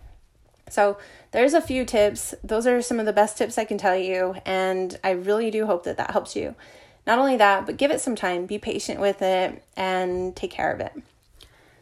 So, 0.69 0.97
there's 1.31 1.53
a 1.53 1.61
few 1.61 1.85
tips. 1.85 2.33
Those 2.43 2.65
are 2.65 2.81
some 2.81 2.99
of 2.99 3.05
the 3.05 3.13
best 3.13 3.37
tips 3.37 3.57
I 3.57 3.65
can 3.65 3.77
tell 3.77 3.95
you, 3.95 4.35
and 4.45 4.99
I 5.03 5.11
really 5.11 5.51
do 5.51 5.67
hope 5.67 5.83
that 5.83 5.97
that 5.97 6.11
helps 6.11 6.35
you. 6.35 6.55
Not 7.05 7.19
only 7.19 7.37
that, 7.37 7.65
but 7.65 7.77
give 7.77 7.91
it 7.91 8.01
some 8.01 8.15
time, 8.15 8.45
be 8.45 8.57
patient 8.57 8.99
with 8.99 9.21
it, 9.21 9.63
and 9.77 10.35
take 10.35 10.51
care 10.51 10.71
of 10.71 10.79
it. 10.79 10.93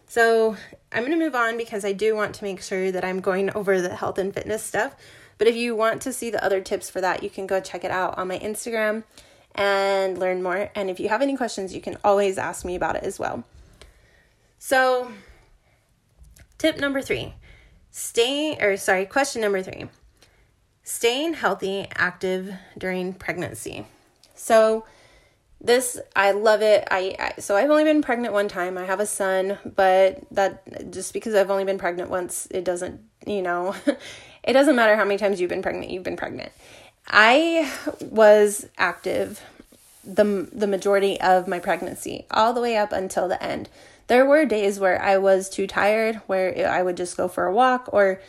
So, 0.07 0.57
I'm 0.91 0.99
going 0.99 1.17
to 1.17 1.23
move 1.23 1.33
on 1.33 1.57
because 1.57 1.83
I 1.85 1.93
do 1.93 2.15
want 2.15 2.35
to 2.35 2.43
make 2.43 2.61
sure 2.61 2.91
that 2.91 3.03
I'm 3.03 3.19
going 3.19 3.49
over 3.55 3.81
the 3.81 3.95
health 3.95 4.17
and 4.17 4.33
fitness 4.33 4.63
stuff. 4.63 4.95
But 5.37 5.47
if 5.47 5.55
you 5.55 5.75
want 5.75 6.01
to 6.03 6.13
see 6.13 6.29
the 6.29 6.43
other 6.43 6.61
tips 6.61 6.89
for 6.89 7.01
that, 7.01 7.23
you 7.23 7.29
can 7.29 7.47
go 7.47 7.59
check 7.59 7.83
it 7.83 7.91
out 7.91 8.17
on 8.17 8.27
my 8.27 8.37
Instagram 8.37 9.03
and 9.55 10.17
learn 10.17 10.43
more. 10.43 10.69
And 10.75 10.89
if 10.89 10.99
you 10.99 11.09
have 11.09 11.21
any 11.21 11.35
questions, 11.35 11.73
you 11.73 11.81
can 11.81 11.97
always 12.03 12.37
ask 12.37 12.65
me 12.65 12.75
about 12.75 12.95
it 12.95 13.03
as 13.03 13.19
well. 13.19 13.43
So, 14.59 15.11
tip 16.57 16.77
number 16.79 17.01
three 17.01 17.33
stay, 17.91 18.57
or 18.59 18.77
sorry, 18.77 19.05
question 19.05 19.41
number 19.41 19.61
three 19.61 19.89
staying 20.83 21.33
healthy, 21.33 21.87
active 21.95 22.53
during 22.77 23.13
pregnancy. 23.13 23.85
So, 24.35 24.85
this 25.63 25.99
I 26.15 26.31
love 26.31 26.61
it. 26.61 26.87
I, 26.91 27.15
I, 27.17 27.41
so 27.41 27.55
I've 27.55 27.69
only 27.69 27.85
been 27.85 28.01
pregnant 28.01 28.33
one 28.33 28.49
time. 28.49 28.77
I 28.77 28.83
have 28.83 28.99
a 28.99 29.05
son, 29.05 29.57
but 29.63 30.19
that 30.31 30.91
just 30.91 31.13
because 31.13 31.33
I've 31.33 31.49
only 31.49 31.63
been 31.63 31.77
pregnant 31.77 32.09
once, 32.09 32.47
it 32.51 32.65
doesn't, 32.65 33.01
you 33.25 33.41
know, 33.41 33.73
it 34.43 34.53
doesn't 34.53 34.75
matter 34.75 34.95
how 34.95 35.05
many 35.05 35.17
times 35.17 35.39
you've 35.39 35.49
been 35.49 35.61
pregnant. 35.61 35.91
You've 35.91 36.03
been 36.03 36.17
pregnant. 36.17 36.51
I 37.07 37.71
was 38.01 38.67
active 38.77 39.41
the 40.03 40.49
the 40.51 40.67
majority 40.67 41.19
of 41.21 41.47
my 41.47 41.59
pregnancy, 41.59 42.25
all 42.29 42.53
the 42.53 42.61
way 42.61 42.75
up 42.75 42.91
until 42.91 43.27
the 43.27 43.41
end. 43.41 43.69
There 44.07 44.25
were 44.25 44.45
days 44.45 44.79
where 44.79 45.01
I 45.01 45.17
was 45.17 45.49
too 45.49 45.65
tired, 45.65 46.17
where 46.27 46.69
I 46.69 46.83
would 46.83 46.97
just 46.97 47.15
go 47.15 47.29
for 47.29 47.45
a 47.45 47.53
walk, 47.53 47.89
or 47.93 48.19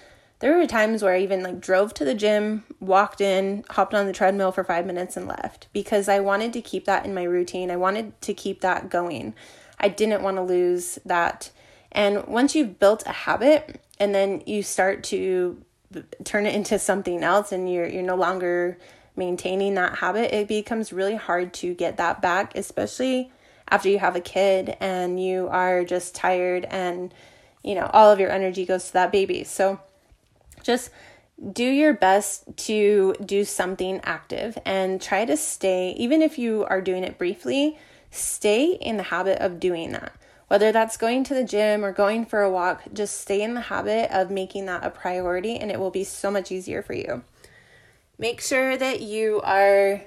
there 0.41 0.57
were 0.57 0.67
times 0.67 1.03
where 1.03 1.15
I 1.15 1.21
even 1.21 1.43
like 1.43 1.61
drove 1.61 1.95
to 1.95 2.05
the 2.05 2.15
gym, 2.15 2.65
walked 2.81 3.21
in, 3.21 3.65
hopped 3.71 3.95
on 3.95 4.07
the 4.07 4.13
treadmill 4.13 4.53
for 4.53 4.65
five 4.65 4.85
minutes, 4.87 5.17
and 5.17 5.29
left 5.29 5.69
because 5.73 6.09
I 6.09 6.21
wanted 6.21 6.53
to 6.55 6.61
keep 6.61 6.85
that 6.87 7.07
in 7.07 7.15
my 7.15 7.23
routine. 7.23 7.71
I 7.71 7.77
wanted 7.77 8.21
to 8.23 8.35
keep 8.35 8.61
that 8.61 8.91
going. 8.91 9.35
I 9.79 9.89
didn't 9.89 10.23
want 10.23 10.37
to 10.37 10.43
lose 10.43 10.99
that. 11.05 11.51
And 11.93 12.27
once 12.27 12.55
you've 12.55 12.79
built 12.79 13.05
a 13.07 13.13
habit 13.13 13.81
and 13.99 14.15
then 14.15 14.43
you 14.47 14.63
start 14.63 15.05
to 15.05 15.63
turn 16.25 16.47
it 16.47 16.55
into 16.55 16.79
something 16.79 17.23
else 17.23 17.53
and 17.53 17.73
you're 17.73 17.87
you're 17.87 18.03
no 18.03 18.17
longer 18.17 18.79
maintaining 19.17 19.75
that 19.75 19.99
habit, 19.99 20.35
it 20.35 20.49
becomes 20.49 20.93
really 20.93 21.15
hard 21.15 21.55
to 21.55 21.75
get 21.75 21.97
that 21.99 22.21
back, 22.21 22.57
especially 22.57 23.31
after 23.69 23.89
you 23.89 23.99
have 24.01 24.17
a 24.17 24.21
kid 24.21 24.77
and 24.81 25.23
you 25.23 25.49
are 25.49 25.85
just 25.85 26.15
tired 26.15 26.65
and 26.67 27.15
you 27.63 27.75
know 27.75 27.89
all 27.93 28.11
of 28.11 28.19
your 28.19 28.31
energy 28.31 28.67
goes 28.67 28.89
to 28.89 28.93
that 28.95 29.13
baby. 29.13 29.45
So 29.45 29.81
just 30.65 30.91
do 31.53 31.65
your 31.65 31.93
best 31.93 32.45
to 32.57 33.15
do 33.25 33.45
something 33.45 34.01
active 34.05 34.57
and 34.65 35.01
try 35.01 35.25
to 35.25 35.37
stay 35.37 35.91
even 35.99 36.23
if 36.23 36.39
you 36.39 36.65
are 36.65 36.81
doing 36.81 37.05
it 37.05 37.19
briefly, 37.19 37.79
stay 38.11 38.73
in 38.73 38.97
the 38.97 39.03
habit 39.05 39.39
of 39.39 39.61
doing 39.61 39.93
that. 39.93 40.13
Whether 40.49 40.73
that's 40.73 40.97
going 40.97 41.25
to 41.25 41.35
the 41.35 41.45
gym 41.45 41.85
or 41.85 41.93
going 41.93 42.27
for 42.27 42.43
a 42.43 42.51
walk, 42.51 42.83
just 42.93 43.21
stay 43.21 43.43
in 43.43 43.55
the 43.55 43.63
habit 43.63 44.11
of 44.15 44.31
making 44.31 44.67
that 44.67 44.85
a 44.85 44.91
priority 44.91 45.57
and 45.57 45.71
it 45.71 45.79
will 45.79 45.91
be 45.91 46.05
so 46.05 46.31
much 46.31 46.53
easier 46.53 46.83
for 46.83 46.95
you. 46.95 47.23
Make 48.19 48.41
sure 48.41 48.77
that 48.77 49.01
you 49.01 49.41
are 49.43 50.03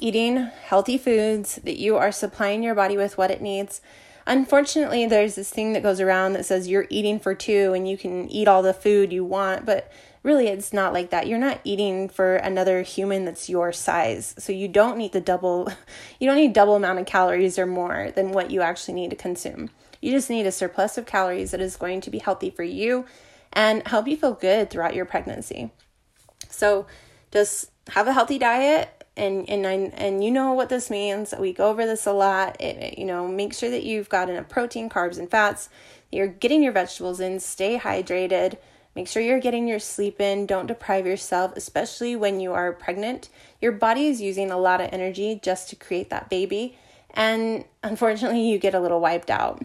eating 0.00 0.36
healthy 0.36 0.98
foods, 0.98 1.56
that 1.56 1.78
you 1.78 1.96
are 1.96 2.10
supplying 2.10 2.62
your 2.62 2.74
body 2.74 2.96
with 2.96 3.16
what 3.16 3.30
it 3.30 3.40
needs. 3.40 3.80
Unfortunately, 4.26 5.06
there's 5.06 5.34
this 5.34 5.50
thing 5.50 5.74
that 5.74 5.82
goes 5.82 6.00
around 6.00 6.32
that 6.32 6.46
says 6.46 6.68
you're 6.68 6.86
eating 6.88 7.18
for 7.18 7.34
two 7.34 7.72
and 7.74 7.88
you 7.88 7.98
can 7.98 8.28
eat 8.30 8.48
all 8.48 8.62
the 8.62 8.72
food 8.72 9.12
you 9.12 9.24
want, 9.24 9.66
but 9.66 9.92
really 10.22 10.48
it's 10.48 10.72
not 10.72 10.92
like 10.92 11.10
that. 11.10 11.26
You're 11.26 11.38
not 11.38 11.60
eating 11.62 12.08
for 12.08 12.36
another 12.36 12.82
human 12.82 13.26
that's 13.26 13.48
your 13.48 13.72
size. 13.72 14.34
So 14.38 14.52
you 14.52 14.66
don't 14.66 14.96
need 14.96 15.12
the 15.12 15.20
double 15.20 15.68
you 16.18 16.26
don't 16.26 16.36
need 16.36 16.54
double 16.54 16.74
amount 16.74 16.98
of 16.98 17.06
calories 17.06 17.58
or 17.58 17.66
more 17.66 18.10
than 18.14 18.32
what 18.32 18.50
you 18.50 18.62
actually 18.62 18.94
need 18.94 19.10
to 19.10 19.16
consume. 19.16 19.70
You 20.00 20.10
just 20.10 20.30
need 20.30 20.46
a 20.46 20.52
surplus 20.52 20.98
of 20.98 21.06
calories 21.06 21.50
that 21.50 21.60
is 21.60 21.76
going 21.76 22.00
to 22.02 22.10
be 22.10 22.18
healthy 22.18 22.50
for 22.50 22.62
you 22.62 23.04
and 23.52 23.86
help 23.86 24.08
you 24.08 24.16
feel 24.16 24.32
good 24.32 24.70
throughout 24.70 24.94
your 24.94 25.04
pregnancy. 25.04 25.70
So 26.50 26.86
just 27.30 27.70
have 27.88 28.08
a 28.08 28.12
healthy 28.12 28.38
diet 28.38 29.03
and 29.16 29.48
and 29.48 29.66
I, 29.66 29.72
and 29.72 30.24
you 30.24 30.30
know 30.30 30.52
what 30.52 30.68
this 30.68 30.90
means. 30.90 31.34
We 31.38 31.52
go 31.52 31.68
over 31.70 31.86
this 31.86 32.06
a 32.06 32.12
lot. 32.12 32.60
It, 32.60 32.98
you 32.98 33.04
know, 33.04 33.28
make 33.28 33.54
sure 33.54 33.70
that 33.70 33.84
you've 33.84 34.08
got 34.08 34.28
enough 34.28 34.48
protein, 34.48 34.88
carbs, 34.88 35.18
and 35.18 35.30
fats. 35.30 35.68
You're 36.10 36.28
getting 36.28 36.62
your 36.62 36.72
vegetables 36.72 37.20
in. 37.20 37.40
Stay 37.40 37.78
hydrated. 37.78 38.58
Make 38.94 39.08
sure 39.08 39.22
you're 39.22 39.40
getting 39.40 39.66
your 39.66 39.80
sleep 39.80 40.20
in. 40.20 40.46
Don't 40.46 40.66
deprive 40.66 41.06
yourself, 41.06 41.52
especially 41.56 42.14
when 42.14 42.38
you 42.38 42.52
are 42.52 42.72
pregnant. 42.72 43.28
Your 43.60 43.72
body 43.72 44.06
is 44.06 44.20
using 44.20 44.50
a 44.50 44.58
lot 44.58 44.80
of 44.80 44.90
energy 44.92 45.40
just 45.42 45.68
to 45.70 45.76
create 45.76 46.10
that 46.10 46.28
baby, 46.28 46.78
and 47.10 47.64
unfortunately, 47.82 48.48
you 48.48 48.58
get 48.58 48.74
a 48.74 48.80
little 48.80 49.00
wiped 49.00 49.30
out. 49.30 49.62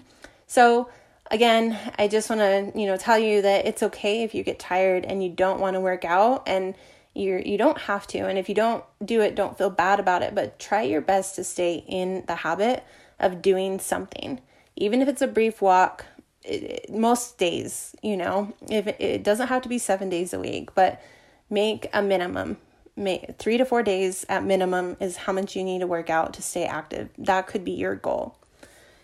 So 0.47 0.89
again, 1.31 1.77
I 1.97 2.07
just 2.07 2.29
want 2.29 2.41
to, 2.41 2.79
you 2.79 2.87
know, 2.87 2.97
tell 2.97 3.19
you 3.19 3.41
that 3.41 3.65
it's 3.65 3.83
okay 3.83 4.23
if 4.23 4.33
you 4.33 4.43
get 4.43 4.59
tired 4.59 5.05
and 5.05 5.23
you 5.23 5.29
don't 5.29 5.59
want 5.59 5.75
to 5.75 5.79
work 5.79 6.05
out 6.05 6.43
and 6.47 6.75
you're 7.19 7.39
you 7.39 7.57
don't 7.57 7.77
have 7.77 8.07
to 8.07 8.19
and 8.19 8.37
if 8.37 8.49
you 8.49 8.55
don't 8.55 8.83
do 9.03 9.21
it 9.21 9.35
don't 9.35 9.57
feel 9.57 9.69
bad 9.69 9.99
about 9.99 10.21
it 10.21 10.33
but 10.33 10.57
try 10.57 10.81
your 10.81 11.01
best 11.01 11.35
to 11.35 11.43
stay 11.43 11.83
in 11.87 12.23
the 12.27 12.35
habit 12.35 12.83
of 13.19 13.41
doing 13.41 13.79
something. 13.79 14.39
Even 14.75 15.01
if 15.01 15.07
it's 15.07 15.21
a 15.21 15.27
brief 15.27 15.61
walk 15.61 16.05
it, 16.43 16.89
most 16.89 17.37
days 17.37 17.95
you 18.01 18.15
know 18.15 18.53
if 18.69 18.87
it, 18.87 18.95
it 18.99 19.23
doesn't 19.23 19.47
have 19.47 19.61
to 19.61 19.69
be 19.69 19.77
7 19.77 20.09
days 20.09 20.33
a 20.33 20.39
week 20.39 20.73
but 20.73 21.01
make 21.49 21.89
a 21.93 22.01
minimum. 22.01 22.57
Make 22.95 23.37
3 23.37 23.57
to 23.57 23.65
4 23.65 23.83
days 23.83 24.25
at 24.29 24.43
minimum 24.43 24.97
is 24.99 25.17
how 25.17 25.33
much 25.33 25.55
you 25.55 25.63
need 25.63 25.79
to 25.79 25.87
work 25.87 26.09
out 26.09 26.33
to 26.33 26.41
stay 26.41 26.65
active. 26.65 27.09
That 27.17 27.47
could 27.47 27.63
be 27.63 27.71
your 27.71 27.95
goal. 27.95 28.37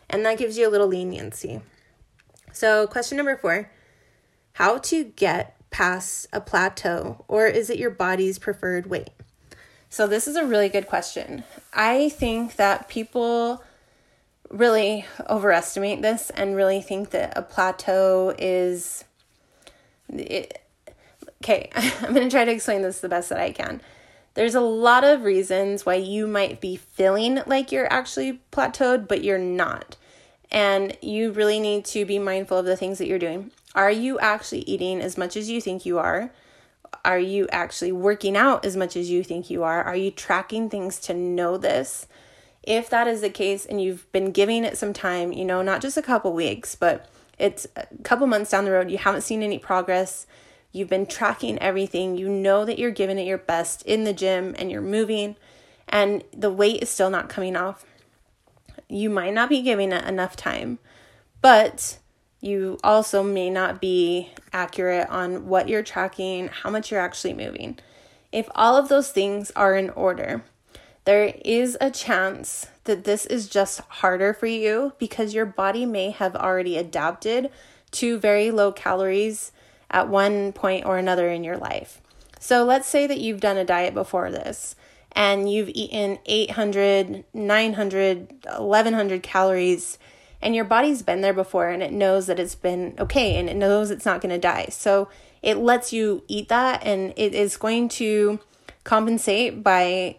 And 0.09 0.25
that 0.25 0.37
gives 0.37 0.57
you 0.57 0.67
a 0.67 0.71
little 0.71 0.87
leniency. 0.87 1.61
So 2.51 2.87
question 2.87 3.17
number 3.17 3.37
4 3.37 3.69
how 4.55 4.77
to 4.77 5.03
get 5.03 5.54
past 5.75 6.25
a 6.31 6.39
plateau, 6.39 7.25
or 7.27 7.47
is 7.47 7.69
it 7.69 7.77
your 7.77 7.89
body's 7.89 8.39
preferred 8.39 8.85
weight? 8.85 9.09
So, 9.89 10.07
this 10.07 10.25
is 10.25 10.37
a 10.37 10.45
really 10.45 10.69
good 10.69 10.87
question. 10.87 11.43
I 11.73 12.07
think 12.07 12.55
that 12.55 12.87
people 12.87 13.61
really 14.49 15.05
overestimate 15.29 16.01
this 16.01 16.29
and 16.29 16.55
really 16.55 16.81
think 16.81 17.09
that 17.09 17.37
a 17.37 17.41
plateau 17.41 18.33
is. 18.39 19.03
It, 20.07 20.61
okay, 21.43 21.69
I'm 21.75 22.13
going 22.13 22.29
to 22.29 22.33
try 22.33 22.45
to 22.45 22.51
explain 22.53 22.81
this 22.81 23.01
the 23.01 23.09
best 23.09 23.27
that 23.27 23.41
I 23.41 23.51
can. 23.51 23.81
There's 24.33 24.55
a 24.55 24.61
lot 24.61 25.03
of 25.03 25.23
reasons 25.23 25.85
why 25.85 25.95
you 25.95 26.25
might 26.25 26.61
be 26.61 26.77
feeling 26.77 27.41
like 27.47 27.73
you're 27.73 27.91
actually 27.91 28.39
plateaued, 28.49 29.09
but 29.09 29.25
you're 29.25 29.37
not. 29.37 29.97
And 30.49 30.95
you 31.01 31.33
really 31.33 31.59
need 31.59 31.83
to 31.85 32.05
be 32.05 32.17
mindful 32.17 32.59
of 32.59 32.65
the 32.65 32.77
things 32.77 32.97
that 32.99 33.07
you're 33.07 33.19
doing. 33.19 33.51
Are 33.75 33.91
you 33.91 34.17
actually 34.19 34.61
eating 34.61 35.01
as 35.01 35.17
much 35.17 35.35
as 35.35 35.49
you 35.49 35.59
think 35.61 35.85
you 35.85 35.99
are? 35.99 36.31
Are 37.03 37.19
you 37.19 37.47
actually 37.51 37.91
working 37.91 38.37
out 38.37 38.65
as 38.65 38.77
much 38.77 38.95
as 38.95 39.09
you 39.09 39.23
think 39.23 39.49
you 39.49 39.63
are? 39.63 39.83
Are 39.83 39.95
you 39.95 40.09
tracking 40.09 40.69
things 40.69 40.97
to 41.01 41.13
know 41.13 41.57
this? 41.57 42.07
If 42.63 42.89
that 42.89 43.07
is 43.07 43.21
the 43.21 43.29
case 43.29 43.65
and 43.65 43.81
you've 43.81 44.11
been 44.11 44.31
giving 44.31 44.63
it 44.63 44.77
some 44.77 44.93
time, 44.93 45.33
you 45.33 45.45
know, 45.45 45.61
not 45.61 45.81
just 45.81 45.97
a 45.97 46.01
couple 46.01 46.33
weeks, 46.33 46.73
but 46.73 47.09
it's 47.37 47.67
a 47.75 47.85
couple 48.03 48.25
months 48.27 48.49
down 48.49 48.65
the 48.65 48.71
road, 48.71 48.89
you 48.89 48.97
haven't 48.97 49.21
seen 49.21 49.43
any 49.43 49.59
progress, 49.59 50.25
you've 50.71 50.89
been 50.89 51.05
tracking 51.05 51.59
everything, 51.59 52.17
you 52.17 52.29
know 52.29 52.63
that 52.65 52.79
you're 52.79 52.91
giving 52.91 53.19
it 53.19 53.27
your 53.27 53.37
best 53.37 53.81
in 53.83 54.05
the 54.05 54.13
gym 54.13 54.55
and 54.57 54.71
you're 54.71 54.81
moving, 54.81 55.35
and 55.89 56.23
the 56.35 56.49
weight 56.49 56.81
is 56.81 56.89
still 56.89 57.09
not 57.09 57.29
coming 57.29 57.55
off, 57.55 57.85
you 58.87 59.09
might 59.09 59.33
not 59.33 59.49
be 59.49 59.61
giving 59.61 59.91
it 59.91 60.05
enough 60.05 60.35
time. 60.35 60.79
But 61.41 61.99
you 62.45 62.77
also 62.83 63.23
may 63.23 63.49
not 63.49 63.81
be 63.81 64.29
accurate 64.53 65.09
on 65.09 65.47
what 65.47 65.67
you're 65.67 65.83
tracking, 65.83 66.47
how 66.47 66.69
much 66.69 66.91
you're 66.91 66.99
actually 67.01 67.33
moving. 67.33 67.77
If 68.31 68.47
all 68.53 68.77
of 68.77 68.87
those 68.87 69.11
things 69.11 69.51
are 69.55 69.75
in 69.75 69.89
order, 69.91 70.43
there 71.05 71.33
is 71.43 71.77
a 71.81 71.89
chance 71.89 72.67
that 72.83 73.03
this 73.03 73.25
is 73.25 73.47
just 73.47 73.79
harder 73.81 74.33
for 74.33 74.45
you 74.45 74.93
because 74.99 75.33
your 75.33 75.45
body 75.45 75.85
may 75.85 76.11
have 76.11 76.35
already 76.35 76.77
adapted 76.77 77.49
to 77.91 78.19
very 78.19 78.51
low 78.51 78.71
calories 78.71 79.51
at 79.89 80.09
one 80.09 80.51
point 80.51 80.85
or 80.85 80.97
another 80.97 81.29
in 81.29 81.43
your 81.43 81.57
life. 81.57 82.01
So 82.39 82.63
let's 82.63 82.87
say 82.87 83.07
that 83.07 83.19
you've 83.19 83.39
done 83.39 83.57
a 83.57 83.65
diet 83.65 83.93
before 83.93 84.29
this 84.29 84.75
and 85.13 85.51
you've 85.51 85.69
eaten 85.69 86.19
800, 86.25 87.23
900, 87.33 88.33
1100 88.57 89.23
calories 89.23 89.97
and 90.45 90.55
your 90.55 90.63
body's 90.63 91.01
been 91.01 91.21
there 91.21 91.33
before 91.33 91.69
and 91.69 91.81
it 91.81 91.91
knows 91.91 92.27
that 92.27 92.39
it's 92.39 92.53
been 92.53 92.93
okay 92.99 93.37
and 93.37 93.49
it 93.49 93.55
knows 93.55 93.89
it's 93.89 94.05
not 94.05 94.21
going 94.21 94.29
to 94.29 94.39
die. 94.39 94.67
So 94.69 95.09
it 95.41 95.57
lets 95.57 95.91
you 95.91 96.23
eat 96.27 96.49
that 96.49 96.85
and 96.85 97.13
it 97.17 97.33
is 97.33 97.57
going 97.57 97.89
to 97.89 98.39
compensate 98.83 99.63
by 99.63 100.17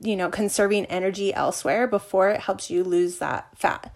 you 0.00 0.14
know 0.14 0.30
conserving 0.30 0.86
energy 0.86 1.34
elsewhere 1.34 1.88
before 1.88 2.30
it 2.30 2.40
helps 2.42 2.70
you 2.70 2.84
lose 2.84 3.18
that 3.18 3.48
fat. 3.58 3.92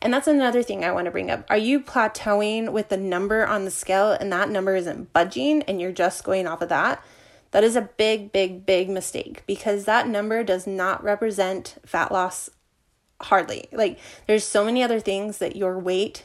And 0.00 0.14
that's 0.14 0.26
another 0.26 0.62
thing 0.62 0.82
I 0.82 0.92
want 0.92 1.04
to 1.04 1.10
bring 1.10 1.30
up. 1.30 1.44
Are 1.50 1.58
you 1.58 1.78
plateauing 1.78 2.72
with 2.72 2.88
the 2.88 2.96
number 2.96 3.46
on 3.46 3.66
the 3.66 3.70
scale 3.70 4.12
and 4.12 4.32
that 4.32 4.48
number 4.48 4.74
isn't 4.74 5.12
budging 5.12 5.62
and 5.64 5.78
you're 5.78 5.92
just 5.92 6.24
going 6.24 6.46
off 6.46 6.62
of 6.62 6.70
that? 6.70 7.04
That 7.50 7.64
is 7.64 7.76
a 7.76 7.82
big, 7.82 8.32
big, 8.32 8.64
big 8.64 8.88
mistake 8.88 9.42
because 9.46 9.84
that 9.84 10.08
number 10.08 10.42
does 10.42 10.66
not 10.66 11.04
represent 11.04 11.76
fat 11.84 12.10
loss 12.10 12.48
hardly. 13.24 13.68
Like 13.72 13.98
there's 14.26 14.44
so 14.44 14.64
many 14.64 14.82
other 14.82 15.00
things 15.00 15.38
that 15.38 15.56
your 15.56 15.78
weight 15.78 16.24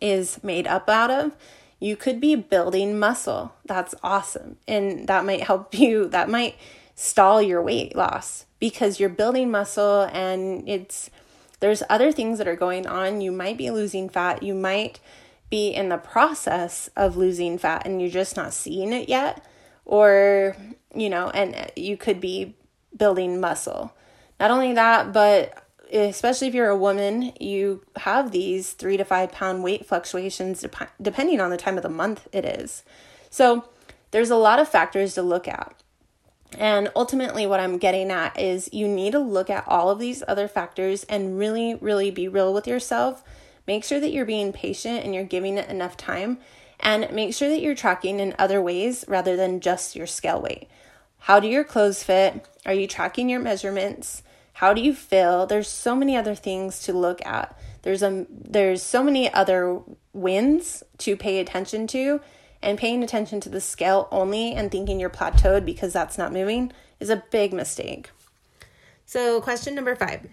is 0.00 0.42
made 0.42 0.66
up 0.66 0.88
out 0.88 1.10
of. 1.10 1.32
You 1.80 1.96
could 1.96 2.20
be 2.20 2.34
building 2.34 2.98
muscle. 2.98 3.54
That's 3.66 3.94
awesome. 4.02 4.56
And 4.66 5.06
that 5.08 5.24
might 5.24 5.42
help 5.42 5.74
you, 5.78 6.08
that 6.08 6.28
might 6.28 6.56
stall 6.94 7.42
your 7.42 7.60
weight 7.60 7.96
loss 7.96 8.46
because 8.60 9.00
you're 9.00 9.08
building 9.08 9.50
muscle 9.50 10.02
and 10.12 10.68
it's 10.68 11.10
there's 11.60 11.82
other 11.88 12.12
things 12.12 12.38
that 12.38 12.48
are 12.48 12.56
going 12.56 12.86
on. 12.86 13.20
You 13.20 13.32
might 13.32 13.56
be 13.56 13.70
losing 13.70 14.08
fat. 14.08 14.42
You 14.42 14.54
might 14.54 15.00
be 15.50 15.68
in 15.68 15.88
the 15.88 15.96
process 15.96 16.90
of 16.96 17.16
losing 17.16 17.58
fat 17.58 17.86
and 17.86 18.00
you're 18.00 18.10
just 18.10 18.36
not 18.36 18.52
seeing 18.52 18.92
it 18.92 19.08
yet. 19.08 19.44
Or, 19.86 20.56
you 20.94 21.08
know, 21.08 21.30
and 21.30 21.70
you 21.76 21.96
could 21.96 22.20
be 22.20 22.54
building 22.96 23.40
muscle 23.40 23.94
not 24.40 24.50
only 24.50 24.74
that, 24.74 25.12
but 25.12 25.63
especially 25.94 26.48
if 26.48 26.54
you're 26.54 26.68
a 26.68 26.76
woman, 26.76 27.32
you 27.40 27.82
have 27.96 28.30
these 28.30 28.72
three 28.72 28.96
to 28.96 29.04
five 29.04 29.32
pound 29.32 29.62
weight 29.62 29.86
fluctuations 29.86 30.60
dep- 30.60 30.92
depending 31.00 31.40
on 31.40 31.50
the 31.50 31.56
time 31.56 31.76
of 31.76 31.82
the 31.82 31.88
month 31.88 32.28
it 32.32 32.44
is. 32.44 32.82
So 33.30 33.68
there's 34.10 34.30
a 34.30 34.36
lot 34.36 34.58
of 34.58 34.68
factors 34.68 35.14
to 35.14 35.22
look 35.22 35.48
at. 35.48 35.74
And 36.56 36.90
ultimately, 36.94 37.46
what 37.46 37.60
I'm 37.60 37.78
getting 37.78 38.10
at 38.10 38.38
is 38.38 38.68
you 38.72 38.86
need 38.86 39.12
to 39.12 39.18
look 39.18 39.50
at 39.50 39.66
all 39.66 39.90
of 39.90 39.98
these 39.98 40.22
other 40.28 40.46
factors 40.46 41.04
and 41.04 41.38
really, 41.38 41.74
really 41.74 42.10
be 42.10 42.28
real 42.28 42.54
with 42.54 42.68
yourself. 42.68 43.24
Make 43.66 43.82
sure 43.82 43.98
that 43.98 44.12
you're 44.12 44.24
being 44.24 44.52
patient 44.52 45.04
and 45.04 45.14
you're 45.14 45.24
giving 45.24 45.58
it 45.58 45.68
enough 45.68 45.96
time. 45.96 46.38
And 46.78 47.10
make 47.12 47.34
sure 47.34 47.48
that 47.48 47.60
you're 47.60 47.74
tracking 47.74 48.20
in 48.20 48.34
other 48.38 48.60
ways 48.60 49.04
rather 49.08 49.36
than 49.36 49.60
just 49.60 49.96
your 49.96 50.06
scale 50.06 50.40
weight. 50.40 50.68
How 51.20 51.40
do 51.40 51.48
your 51.48 51.64
clothes 51.64 52.04
fit? 52.04 52.46
Are 52.66 52.74
you 52.74 52.86
tracking 52.86 53.30
your 53.30 53.40
measurements? 53.40 54.22
How 54.54 54.72
do 54.72 54.80
you 54.80 54.94
feel? 54.94 55.46
There's 55.46 55.68
so 55.68 55.96
many 55.96 56.16
other 56.16 56.34
things 56.34 56.80
to 56.80 56.92
look 56.92 57.24
at. 57.26 57.58
There's 57.82 58.02
a 58.02 58.26
there's 58.30 58.82
so 58.82 59.02
many 59.02 59.32
other 59.32 59.80
wins 60.12 60.82
to 60.98 61.16
pay 61.16 61.40
attention 61.40 61.86
to 61.88 62.20
and 62.62 62.78
paying 62.78 63.02
attention 63.02 63.40
to 63.40 63.48
the 63.48 63.60
scale 63.60 64.08
only 64.10 64.52
and 64.54 64.70
thinking 64.70 64.98
you're 64.98 65.10
plateaued 65.10 65.64
because 65.64 65.92
that's 65.92 66.16
not 66.16 66.32
moving 66.32 66.72
is 66.98 67.10
a 67.10 67.22
big 67.30 67.52
mistake. 67.52 68.10
So, 69.04 69.40
question 69.40 69.74
number 69.74 69.94
5. 69.94 70.28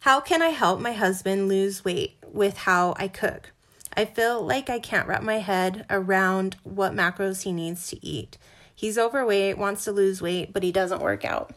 How 0.00 0.20
can 0.20 0.42
I 0.42 0.48
help 0.48 0.78
my 0.80 0.92
husband 0.92 1.48
lose 1.48 1.84
weight 1.84 2.16
with 2.30 2.58
how 2.58 2.94
I 2.98 3.08
cook? 3.08 3.52
I 3.96 4.04
feel 4.04 4.42
like 4.42 4.68
I 4.68 4.78
can't 4.78 5.08
wrap 5.08 5.22
my 5.22 5.38
head 5.38 5.86
around 5.88 6.56
what 6.64 6.92
macros 6.92 7.42
he 7.42 7.52
needs 7.52 7.88
to 7.88 8.04
eat. 8.04 8.36
He's 8.74 8.98
overweight, 8.98 9.56
wants 9.56 9.84
to 9.84 9.92
lose 9.92 10.20
weight, 10.20 10.52
but 10.52 10.62
he 10.62 10.70
doesn't 10.70 11.00
work 11.00 11.24
out. 11.24 11.54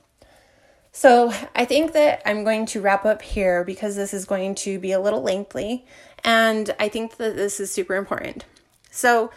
So 0.91 1.31
I 1.55 1.65
think 1.65 1.93
that 1.93 2.21
I'm 2.25 2.43
going 2.43 2.65
to 2.67 2.81
wrap 2.81 3.05
up 3.05 3.21
here 3.21 3.63
because 3.63 3.95
this 3.95 4.13
is 4.13 4.25
going 4.25 4.55
to 4.55 4.79
be 4.79 4.91
a 4.91 4.99
little 4.99 5.21
lengthy, 5.21 5.85
and 6.23 6.75
I 6.79 6.89
think 6.89 7.17
that 7.17 7.35
this 7.35 7.59
is 7.59 7.71
super 7.71 7.95
important. 7.95 8.45
So 8.91 9.31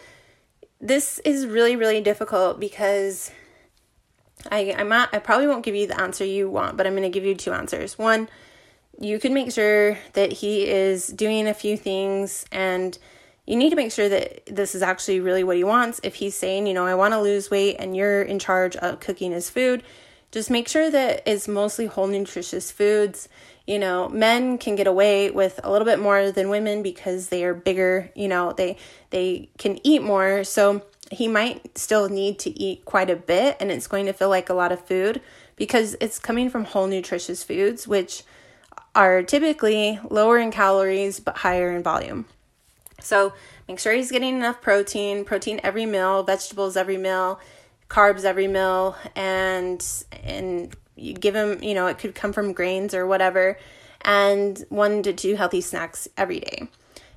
this 0.81 1.19
is 1.19 1.45
really, 1.45 1.75
really 1.75 2.01
difficult 2.01 2.59
because 2.59 3.31
I 4.51 4.75
I'm 4.77 4.89
not, 4.89 5.13
I 5.13 5.19
probably 5.19 5.47
won't 5.47 5.63
give 5.63 5.75
you 5.75 5.87
the 5.87 5.99
answer 5.99 6.25
you 6.25 6.49
want, 6.49 6.75
but 6.75 6.85
I'm 6.85 6.93
going 6.93 7.03
to 7.03 7.09
give 7.09 7.23
you 7.23 7.35
two 7.35 7.53
answers. 7.53 7.97
One, 7.97 8.29
you 8.99 9.19
can 9.19 9.33
make 9.33 9.51
sure 9.51 9.97
that 10.13 10.33
he 10.33 10.67
is 10.67 11.07
doing 11.07 11.47
a 11.47 11.53
few 11.53 11.77
things 11.77 12.45
and 12.51 12.97
you 13.45 13.55
need 13.55 13.71
to 13.71 13.75
make 13.75 13.91
sure 13.91 14.07
that 14.09 14.45
this 14.45 14.75
is 14.75 14.81
actually 14.81 15.19
really 15.19 15.43
what 15.43 15.57
he 15.57 15.63
wants. 15.63 15.99
If 16.03 16.15
he's 16.15 16.35
saying, 16.35 16.67
you 16.67 16.73
know, 16.73 16.85
I 16.85 16.95
want 16.95 17.13
to 17.13 17.21
lose 17.21 17.51
weight 17.51 17.75
and 17.77 17.95
you're 17.95 18.21
in 18.21 18.39
charge 18.39 18.75
of 18.77 18.99
cooking 18.99 19.31
his 19.31 19.49
food, 19.49 19.83
just 20.33 20.49
make 20.49 20.67
sure 20.67 20.89
that 20.89 21.21
it's 21.27 21.47
mostly 21.47 21.85
whole 21.85 22.07
nutritious 22.07 22.71
foods. 22.71 23.29
You 23.67 23.77
know, 23.77 24.09
men 24.09 24.57
can 24.57 24.75
get 24.75 24.87
away 24.87 25.29
with 25.29 25.59
a 25.63 25.71
little 25.71 25.85
bit 25.85 25.99
more 25.99 26.31
than 26.31 26.49
women 26.49 26.81
because 26.81 27.29
they 27.29 27.45
are 27.45 27.53
bigger, 27.53 28.11
you 28.15 28.27
know, 28.27 28.51
they 28.51 28.77
they 29.11 29.49
can 29.59 29.79
eat 29.85 30.01
more. 30.01 30.43
So 30.43 30.81
he 31.11 31.27
might 31.27 31.77
still 31.77 32.09
need 32.09 32.39
to 32.39 32.59
eat 32.59 32.83
quite 32.83 33.11
a 33.11 33.15
bit 33.15 33.57
and 33.59 33.71
it's 33.71 33.85
going 33.85 34.07
to 34.07 34.13
feel 34.13 34.29
like 34.29 34.49
a 34.49 34.55
lot 34.55 34.71
of 34.71 34.83
food 34.83 35.21
because 35.55 35.95
it's 36.01 36.17
coming 36.17 36.49
from 36.49 36.65
whole 36.65 36.87
nutritious 36.87 37.43
foods 37.43 37.87
which 37.87 38.23
are 38.95 39.21
typically 39.21 39.99
lower 40.09 40.39
in 40.39 40.49
calories 40.49 41.19
but 41.19 41.37
higher 41.37 41.69
in 41.75 41.83
volume. 41.83 42.25
So, 42.99 43.33
make 43.67 43.79
sure 43.79 43.93
he's 43.93 44.11
getting 44.11 44.35
enough 44.35 44.61
protein, 44.61 45.25
protein 45.25 45.59
every 45.61 45.85
meal, 45.85 46.23
vegetables 46.23 46.75
every 46.75 46.97
meal 46.97 47.39
carbs 47.93 48.23
every 48.23 48.47
meal 48.47 48.97
and 49.15 49.85
and 50.23 50.75
you 50.95 51.13
give 51.13 51.35
him, 51.35 51.61
you 51.61 51.73
know, 51.73 51.87
it 51.87 51.99
could 51.99 52.15
come 52.15 52.33
from 52.33 52.53
grains 52.53 52.93
or 52.93 53.05
whatever 53.05 53.57
and 54.01 54.65
one 54.69 55.03
to 55.03 55.13
two 55.13 55.35
healthy 55.35 55.61
snacks 55.61 56.07
every 56.17 56.39
day. 56.39 56.67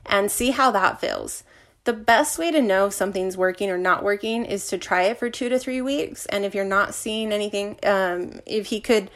And 0.05 0.31
see 0.31 0.51
how 0.51 0.71
that 0.71 1.01
feels. 1.01 1.45
The 1.85 1.93
best 1.93 2.39
way 2.39 2.51
to 2.51 2.61
know 2.61 2.87
if 2.87 2.93
something's 2.93 3.37
working 3.37 3.71
or 3.71 3.79
not 3.79 4.05
working 4.05 4.45
is 4.45 4.69
to 4.69 4.79
try 4.79 5.05
it 5.05 5.19
for 5.19 5.31
2 5.31 5.49
to 5.49 5.59
3 5.59 5.81
weeks 5.83 6.27
and 6.27 6.45
if 6.45 6.55
you're 6.55 6.65
not 6.65 6.95
seeing 6.95 7.33
anything 7.33 7.79
um 7.85 8.41
if 8.45 8.67
he 8.67 8.81
could 8.81 9.11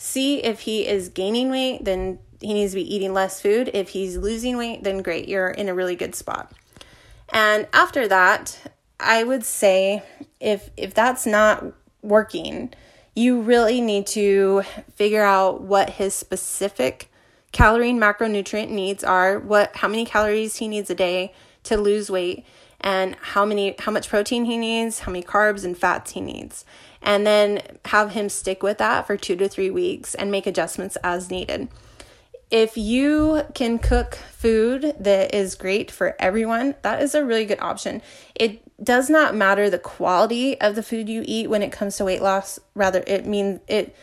see 0.00 0.42
if 0.42 0.60
he 0.60 0.86
is 0.86 1.10
gaining 1.10 1.50
weight, 1.50 1.84
then 1.84 2.18
he 2.40 2.54
needs 2.54 2.72
to 2.72 2.76
be 2.76 2.94
eating 2.94 3.12
less 3.12 3.40
food. 3.40 3.70
If 3.74 3.90
he's 3.90 4.16
losing 4.16 4.56
weight, 4.56 4.82
then 4.82 5.02
great, 5.02 5.28
you're 5.28 5.50
in 5.50 5.68
a 5.68 5.74
really 5.74 5.94
good 5.94 6.14
spot. 6.14 6.52
And 7.28 7.68
after 7.74 8.08
that, 8.08 8.58
I 9.00 9.24
would 9.24 9.44
say 9.44 10.02
if 10.38 10.70
if 10.76 10.94
that's 10.94 11.26
not 11.26 11.64
working, 12.02 12.72
you 13.14 13.40
really 13.40 13.80
need 13.80 14.06
to 14.08 14.62
figure 14.94 15.24
out 15.24 15.62
what 15.62 15.90
his 15.90 16.14
specific 16.14 17.10
calorie 17.52 17.90
and 17.90 18.00
macronutrient 18.00 18.70
needs 18.70 19.02
are, 19.02 19.38
what 19.38 19.76
how 19.76 19.88
many 19.88 20.04
calories 20.04 20.56
he 20.56 20.68
needs 20.68 20.90
a 20.90 20.94
day 20.94 21.32
to 21.64 21.76
lose 21.76 22.10
weight 22.10 22.44
and 22.80 23.16
how 23.20 23.44
many 23.44 23.74
how 23.78 23.90
much 23.92 24.08
protein 24.08 24.44
he 24.44 24.56
needs, 24.56 25.00
how 25.00 25.12
many 25.12 25.24
carbs 25.24 25.64
and 25.64 25.76
fats 25.76 26.12
he 26.12 26.20
needs. 26.20 26.64
And 27.02 27.26
then 27.26 27.62
have 27.86 28.12
him 28.12 28.28
stick 28.28 28.62
with 28.62 28.78
that 28.78 29.06
for 29.06 29.16
2 29.16 29.36
to 29.36 29.48
3 29.48 29.70
weeks 29.70 30.14
and 30.14 30.30
make 30.30 30.46
adjustments 30.46 30.96
as 31.02 31.30
needed. 31.30 31.68
If 32.50 32.76
you 32.76 33.42
can 33.54 33.78
cook 33.78 34.16
food 34.32 34.94
that 34.98 35.34
is 35.34 35.54
great 35.54 35.90
for 35.90 36.16
everyone, 36.18 36.74
that 36.82 37.02
is 37.02 37.14
a 37.14 37.24
really 37.24 37.44
good 37.44 37.60
option. 37.60 38.02
It 38.34 38.62
does 38.82 39.08
not 39.08 39.34
matter 39.34 39.70
the 39.70 39.78
quality 39.78 40.60
of 40.60 40.74
the 40.74 40.82
food 40.82 41.08
you 41.08 41.22
eat 41.24 41.48
when 41.48 41.62
it 41.62 41.70
comes 41.70 41.96
to 41.96 42.04
weight 42.04 42.22
loss. 42.22 42.58
Rather 42.74 43.04
it 43.06 43.26
means 43.26 43.60
it 43.68 43.94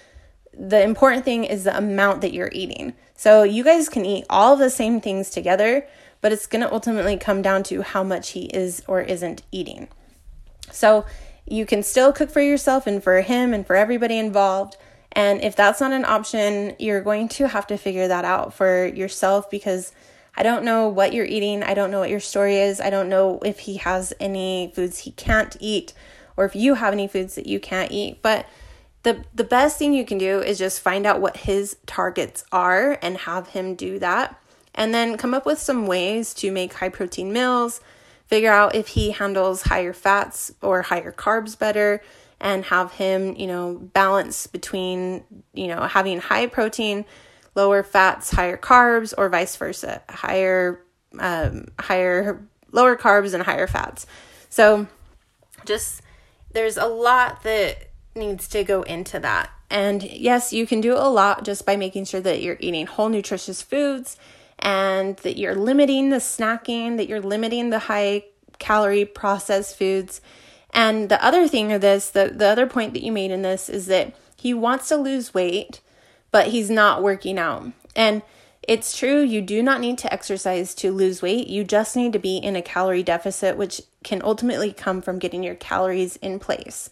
the 0.58 0.82
important 0.82 1.24
thing 1.24 1.44
is 1.44 1.66
the 1.66 1.78
amount 1.78 2.22
that 2.22 2.34
you're 2.34 2.52
eating. 2.52 2.94
So 3.16 3.44
you 3.44 3.64
guys 3.64 3.90
can 3.90 4.06
eat 4.06 4.26
all 4.30 4.56
the 4.56 4.70
same 4.70 5.02
things 5.02 5.30
together 5.30 5.86
but 6.22 6.32
it's 6.32 6.48
going 6.48 6.62
to 6.62 6.72
ultimately 6.72 7.18
come 7.18 7.42
down 7.42 7.64
to 7.64 7.82
how 7.82 8.04
much 8.04 8.32
he 8.32 8.46
is 8.46 8.84
or 8.88 9.02
isn't 9.02 9.44
eating. 9.52 9.88
So 10.72 11.06
you 11.46 11.66
can 11.66 11.84
still 11.84 12.12
cook 12.12 12.30
for 12.30 12.42
yourself 12.42 12.88
and 12.88 13.04
for 13.04 13.22
him 13.22 13.54
and 13.54 13.66
for 13.66 13.76
everybody 13.76 14.18
involved 14.18 14.78
and 15.18 15.42
if 15.42 15.56
that's 15.56 15.82
not 15.82 15.92
an 15.92 16.06
option 16.06 16.76
you're 16.80 17.02
going 17.02 17.28
to 17.28 17.48
have 17.48 17.68
to 17.68 17.78
figure 17.78 18.08
that 18.08 18.24
out 18.24 18.54
for 18.54 18.86
yourself 18.86 19.50
because 19.50 19.92
I 20.38 20.44
don't 20.44 20.64
know 20.64 20.88
what 20.88 21.14
you're 21.14 21.26
eating. 21.26 21.64
I 21.64 21.74
don't 21.74 21.90
know 21.90 22.00
what 22.00 22.12
your 22.12 22.20
story 22.20 22.58
is. 22.58 22.80
I 22.80 22.92
don't 22.92 23.10
know 23.10 23.40
if 23.44 23.58
he 23.58 23.78
has 23.78 24.14
any 24.20 24.72
foods 24.76 25.00
he 25.00 25.12
can't 25.12 25.58
eat 25.60 25.94
or 26.38 26.46
if 26.46 26.56
you 26.56 26.76
have 26.76 26.94
any 26.94 27.08
foods 27.08 27.34
that 27.36 27.48
you 27.48 27.60
can't 27.60 27.92
eat. 27.92 28.22
But 28.22 28.46
the 29.02 29.26
the 29.34 29.44
best 29.44 29.80
thing 29.80 29.96
you 29.96 30.06
can 30.06 30.20
do 30.20 30.40
is 30.40 30.60
just 30.60 30.80
find 30.80 31.08
out 31.08 31.20
what 31.20 31.38
his 31.38 31.78
targets 31.88 32.46
are 32.52 33.00
and 33.02 33.18
have 33.18 33.50
him 33.50 33.74
do 33.74 33.98
that. 33.98 34.40
And 34.76 34.94
then 34.94 35.18
come 35.18 35.34
up 35.34 35.48
with 35.48 35.58
some 35.58 35.88
ways 35.88 36.36
to 36.36 36.52
make 36.52 36.74
high 36.74 36.90
protein 36.90 37.34
meals, 37.34 37.82
figure 38.28 38.52
out 38.52 38.76
if 38.76 38.90
he 38.90 39.10
handles 39.12 39.64
higher 39.64 39.94
fats 39.94 40.54
or 40.62 40.84
higher 40.84 41.12
carbs 41.12 41.58
better 41.58 42.04
and 42.40 42.66
have 42.66 42.92
him, 42.94 43.36
you 43.36 43.48
know, 43.48 43.76
balance 43.76 44.48
between, 44.48 45.24
you 45.54 45.68
know, 45.68 45.84
having 45.84 46.20
high 46.20 46.48
protein 46.48 47.06
lower 47.56 47.82
fats, 47.82 48.30
higher 48.32 48.58
carbs, 48.58 49.14
or 49.18 49.30
vice 49.30 49.56
versa, 49.56 50.02
higher, 50.10 50.80
um, 51.18 51.66
higher, 51.80 52.46
lower 52.72 52.96
carbs 52.96 53.34
and 53.34 53.44
higher 53.44 53.66
fats. 53.66 54.06
So, 54.50 54.88
just 55.66 56.02
there's 56.52 56.78
a 56.78 56.86
lot 56.86 57.44
that 57.44 57.90
needs 58.16 58.48
to 58.50 58.64
go 58.64 58.84
into 58.84 59.20
that. 59.20 59.50
And 59.70 60.04
yes, 60.04 60.54
you 60.54 60.66
can 60.66 60.82
do 60.82 60.94
a 60.94 61.10
lot 61.10 61.44
just 61.44 61.66
by 61.66 61.76
making 61.76 62.06
sure 62.06 62.22
that 62.22 62.42
you're 62.42 62.58
eating 62.60 62.86
whole 62.86 63.10
nutritious 63.10 63.62
foods 63.62 64.18
and 64.60 65.18
that 65.18 65.38
you're 65.38 65.56
limiting 65.56 66.10
the 66.10 66.18
snacking, 66.18 66.98
that 66.98 67.10
you're 67.10 67.22
limiting 67.22 67.70
the 67.70 67.80
high 67.80 68.24
calorie 68.60 69.06
processed 69.06 69.78
foods. 69.78 70.22
And 70.72 71.10
the 71.10 71.24
other 71.24 71.48
thing 71.48 71.72
of 71.72 71.82
this, 71.82 72.10
the, 72.10 72.30
the 72.34 72.48
other 72.48 72.68
point 72.68 72.94
that 72.94 73.04
you 73.04 73.12
made 73.12 73.32
in 73.32 73.42
this 73.42 73.70
is 73.70 73.88
that 73.88 74.14
he 74.36 74.54
wants 74.54 74.90
to 74.90 74.98
lose 74.98 75.34
weight 75.34 75.82
but 76.32 76.48
he's 76.48 76.70
not 76.70 77.04
working 77.04 77.40
out. 77.40 77.72
And 77.96 78.22
it's 78.62 78.98
true, 78.98 79.22
you 79.22 79.42
do 79.42 79.64
not 79.64 79.82
need 79.82 79.98
to 80.00 80.14
exercise 80.14 80.76
to 80.76 80.92
lose 80.92 81.22
weight. 81.22 81.48
You 81.48 81.64
just 81.64 81.96
need 81.96 82.14
to 82.14 82.20
be 82.20 82.38
in 82.38 82.56
a 82.56 82.62
calorie 82.62 83.04
deficit, 83.04 83.58
which 83.58 83.82
can 84.04 84.22
ultimately 84.24 84.74
come 84.74 85.02
from 85.02 85.20
getting 85.20 85.44
your 85.44 85.56
calories 85.56 86.18
in 86.18 86.40
place. 86.40 86.90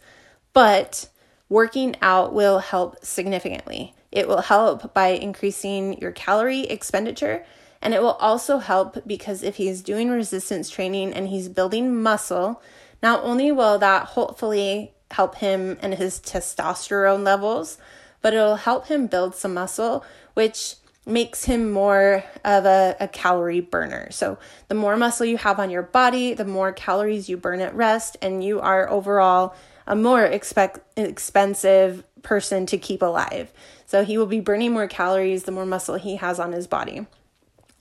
But 0.54 1.10
working 1.50 1.96
out 2.02 2.34
will 2.34 2.60
help 2.60 3.04
significantly. 3.04 3.94
It 4.12 4.28
will 4.28 4.42
help 4.42 4.94
by 4.94 5.10
increasing 5.10 6.00
your 6.00 6.12
calorie 6.12 6.62
expenditure. 6.62 7.46
And 7.82 7.94
it 7.94 8.02
will 8.02 8.14
also 8.14 8.60
help 8.60 9.06
because 9.06 9.44
if 9.44 9.58
he's 9.58 9.82
doing 9.82 10.10
resistance 10.10 10.70
training 10.70 11.14
and 11.14 11.28
he's 11.28 11.50
building 11.50 12.02
muscle, 12.02 12.62
not 13.06 13.24
only 13.24 13.52
will 13.52 13.78
that 13.78 14.08
hopefully 14.08 14.92
help 15.12 15.36
him 15.36 15.78
and 15.80 15.94
his 15.94 16.20
testosterone 16.20 17.24
levels, 17.24 17.78
but 18.24 18.34
it'll 18.34 18.56
help 18.56 18.88
him 18.88 19.06
build 19.06 19.36
some 19.36 19.54
muscle, 19.54 20.04
which 20.34 20.78
makes 21.06 21.46
him 21.46 21.72
more 21.72 22.24
of 22.44 22.66
a, 22.66 22.96
a 23.00 23.08
calorie 23.08 23.60
burner. 23.60 24.10
So, 24.10 24.40
the 24.70 24.74
more 24.74 24.98
muscle 24.98 25.28
you 25.28 25.38
have 25.38 25.60
on 25.60 25.70
your 25.70 25.84
body, 25.84 26.34
the 26.34 26.46
more 26.46 26.72
calories 26.72 27.30
you 27.30 27.38
burn 27.38 27.62
at 27.62 27.76
rest, 27.76 28.18
and 28.24 28.44
you 28.44 28.60
are 28.60 28.90
overall 28.90 29.56
a 29.86 29.96
more 29.96 30.26
expect, 30.26 30.80
expensive 30.98 32.04
person 32.24 32.66
to 32.66 32.78
keep 32.80 33.04
alive. 33.04 33.54
So 33.86 34.04
he 34.04 34.18
will 34.18 34.26
be 34.26 34.40
burning 34.40 34.74
more 34.74 34.88
calories 34.88 35.44
the 35.44 35.52
more 35.52 35.68
muscle 35.68 35.94
he 35.94 36.16
has 36.16 36.40
on 36.40 36.54
his 36.54 36.66
body. 36.66 37.06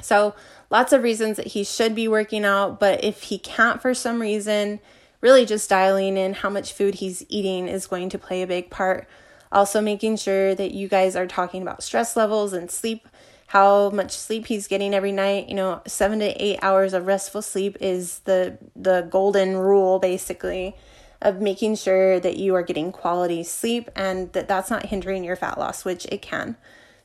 So, 0.02 0.34
lots 0.68 0.92
of 0.92 1.02
reasons 1.02 1.38
that 1.38 1.46
he 1.46 1.64
should 1.64 1.94
be 1.94 2.08
working 2.08 2.44
out, 2.44 2.78
but 2.78 3.02
if 3.02 3.22
he 3.22 3.38
can't 3.38 3.80
for 3.80 3.94
some 3.94 4.20
reason, 4.20 4.80
really 5.24 5.46
just 5.46 5.70
dialing 5.70 6.18
in 6.18 6.34
how 6.34 6.50
much 6.50 6.74
food 6.74 6.96
he's 6.96 7.24
eating 7.30 7.66
is 7.66 7.87
going 7.87 8.10
to 8.10 8.18
play 8.18 8.42
a 8.42 8.46
big 8.46 8.68
part. 8.68 9.08
Also, 9.50 9.80
making 9.80 10.16
sure 10.18 10.54
that 10.54 10.72
you 10.72 10.87
guys 10.87 11.16
are 11.16 11.26
talking 11.26 11.62
about 11.62 11.82
stress 11.82 12.14
levels 12.14 12.52
and 12.52 12.70
sleep, 12.70 13.08
how 13.46 13.88
much 13.88 14.12
sleep 14.12 14.46
he's 14.46 14.68
getting 14.68 14.92
every 14.92 15.12
night. 15.12 15.48
You 15.48 15.54
know, 15.54 15.80
seven 15.87 16.18
to 16.18 16.26
eight 16.44 16.58
hours 16.60 16.92
of 16.92 17.06
restful 17.06 17.40
sleep 17.40 17.78
is 17.80 18.18
the 18.20 18.58
the 18.76 19.08
golden 19.10 19.56
rule, 19.56 19.98
basically, 19.98 20.76
of 21.22 21.40
making 21.40 21.76
sure 21.76 22.20
that 22.20 22.37
you 22.37 22.54
are 22.54 22.62
getting 22.62 22.92
quality 22.92 23.42
sleep 23.44 23.88
and 23.96 24.30
that 24.34 24.46
that's 24.46 24.70
not 24.70 24.87
hindering 24.87 25.24
your 25.24 25.37
fat 25.37 25.56
loss, 25.58 25.87
which 25.87 26.04
it 26.12 26.20
can. 26.20 26.54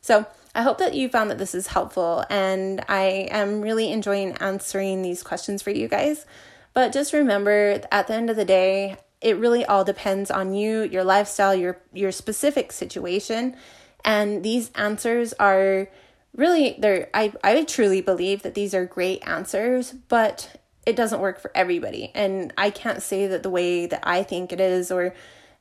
So, 0.02 0.26
I 0.54 0.60
hope 0.60 0.76
that 0.76 0.92
you 0.92 1.08
found 1.08 1.30
that 1.30 1.38
this 1.38 1.54
is 1.54 1.68
helpful, 1.68 2.24
and 2.28 2.84
I 2.86 3.28
am 3.30 3.62
really 3.62 3.90
enjoying 3.90 4.32
answering 4.32 5.00
these 5.00 5.22
questions 5.22 5.62
for 5.62 5.70
you 5.70 5.88
guys. 5.88 6.26
But 6.72 6.92
just 6.92 7.12
remember, 7.12 7.80
at 7.90 8.06
the 8.06 8.14
end 8.14 8.30
of 8.30 8.36
the 8.36 8.44
day, 8.44 8.96
it 9.20 9.36
really 9.36 9.64
all 9.64 9.84
depends 9.84 10.30
on 10.30 10.54
you, 10.54 10.82
your 10.82 11.04
lifestyle, 11.04 11.54
your 11.54 11.80
your 11.92 12.12
specific 12.12 12.72
situation, 12.72 13.56
and 14.04 14.42
these 14.42 14.70
answers 14.74 15.32
are 15.34 15.88
really 16.34 16.76
they're 16.78 17.10
I 17.12 17.32
I 17.44 17.64
truly 17.64 18.00
believe 18.00 18.42
that 18.42 18.54
these 18.54 18.74
are 18.74 18.86
great 18.86 19.26
answers, 19.26 19.92
but 19.92 20.60
it 20.86 20.96
doesn't 20.96 21.20
work 21.20 21.40
for 21.40 21.50
everybody. 21.54 22.10
And 22.14 22.52
I 22.56 22.70
can't 22.70 23.02
say 23.02 23.26
that 23.26 23.42
the 23.42 23.50
way 23.50 23.86
that 23.86 24.00
I 24.02 24.22
think 24.22 24.52
it 24.52 24.60
is 24.60 24.90
or 24.90 25.14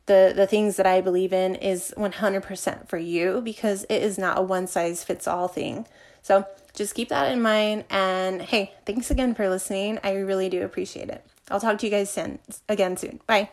the 0.05 0.33
the 0.35 0.47
things 0.47 0.77
that 0.77 0.87
I 0.87 1.01
believe 1.01 1.33
in 1.33 1.55
is 1.55 1.93
100% 1.97 2.87
for 2.87 2.97
you 2.97 3.41
because 3.41 3.83
it 3.85 4.01
is 4.01 4.17
not 4.17 4.37
a 4.37 4.41
one 4.41 4.67
size 4.67 5.03
fits 5.03 5.27
all 5.27 5.47
thing. 5.47 5.87
So, 6.21 6.45
just 6.79 6.95
keep 6.95 7.09
that 7.09 7.31
in 7.31 7.41
mind 7.41 7.83
and 7.89 8.41
hey, 8.41 8.73
thanks 8.85 9.11
again 9.11 9.35
for 9.35 9.49
listening. 9.49 9.99
I 10.01 10.15
really 10.15 10.49
do 10.49 10.63
appreciate 10.63 11.09
it. 11.09 11.23
I'll 11.51 11.59
talk 11.59 11.77
to 11.79 11.85
you 11.85 11.91
guys 11.91 12.09
soon 12.09 12.39
again 12.69 12.95
soon. 12.95 13.19
Bye. 13.27 13.49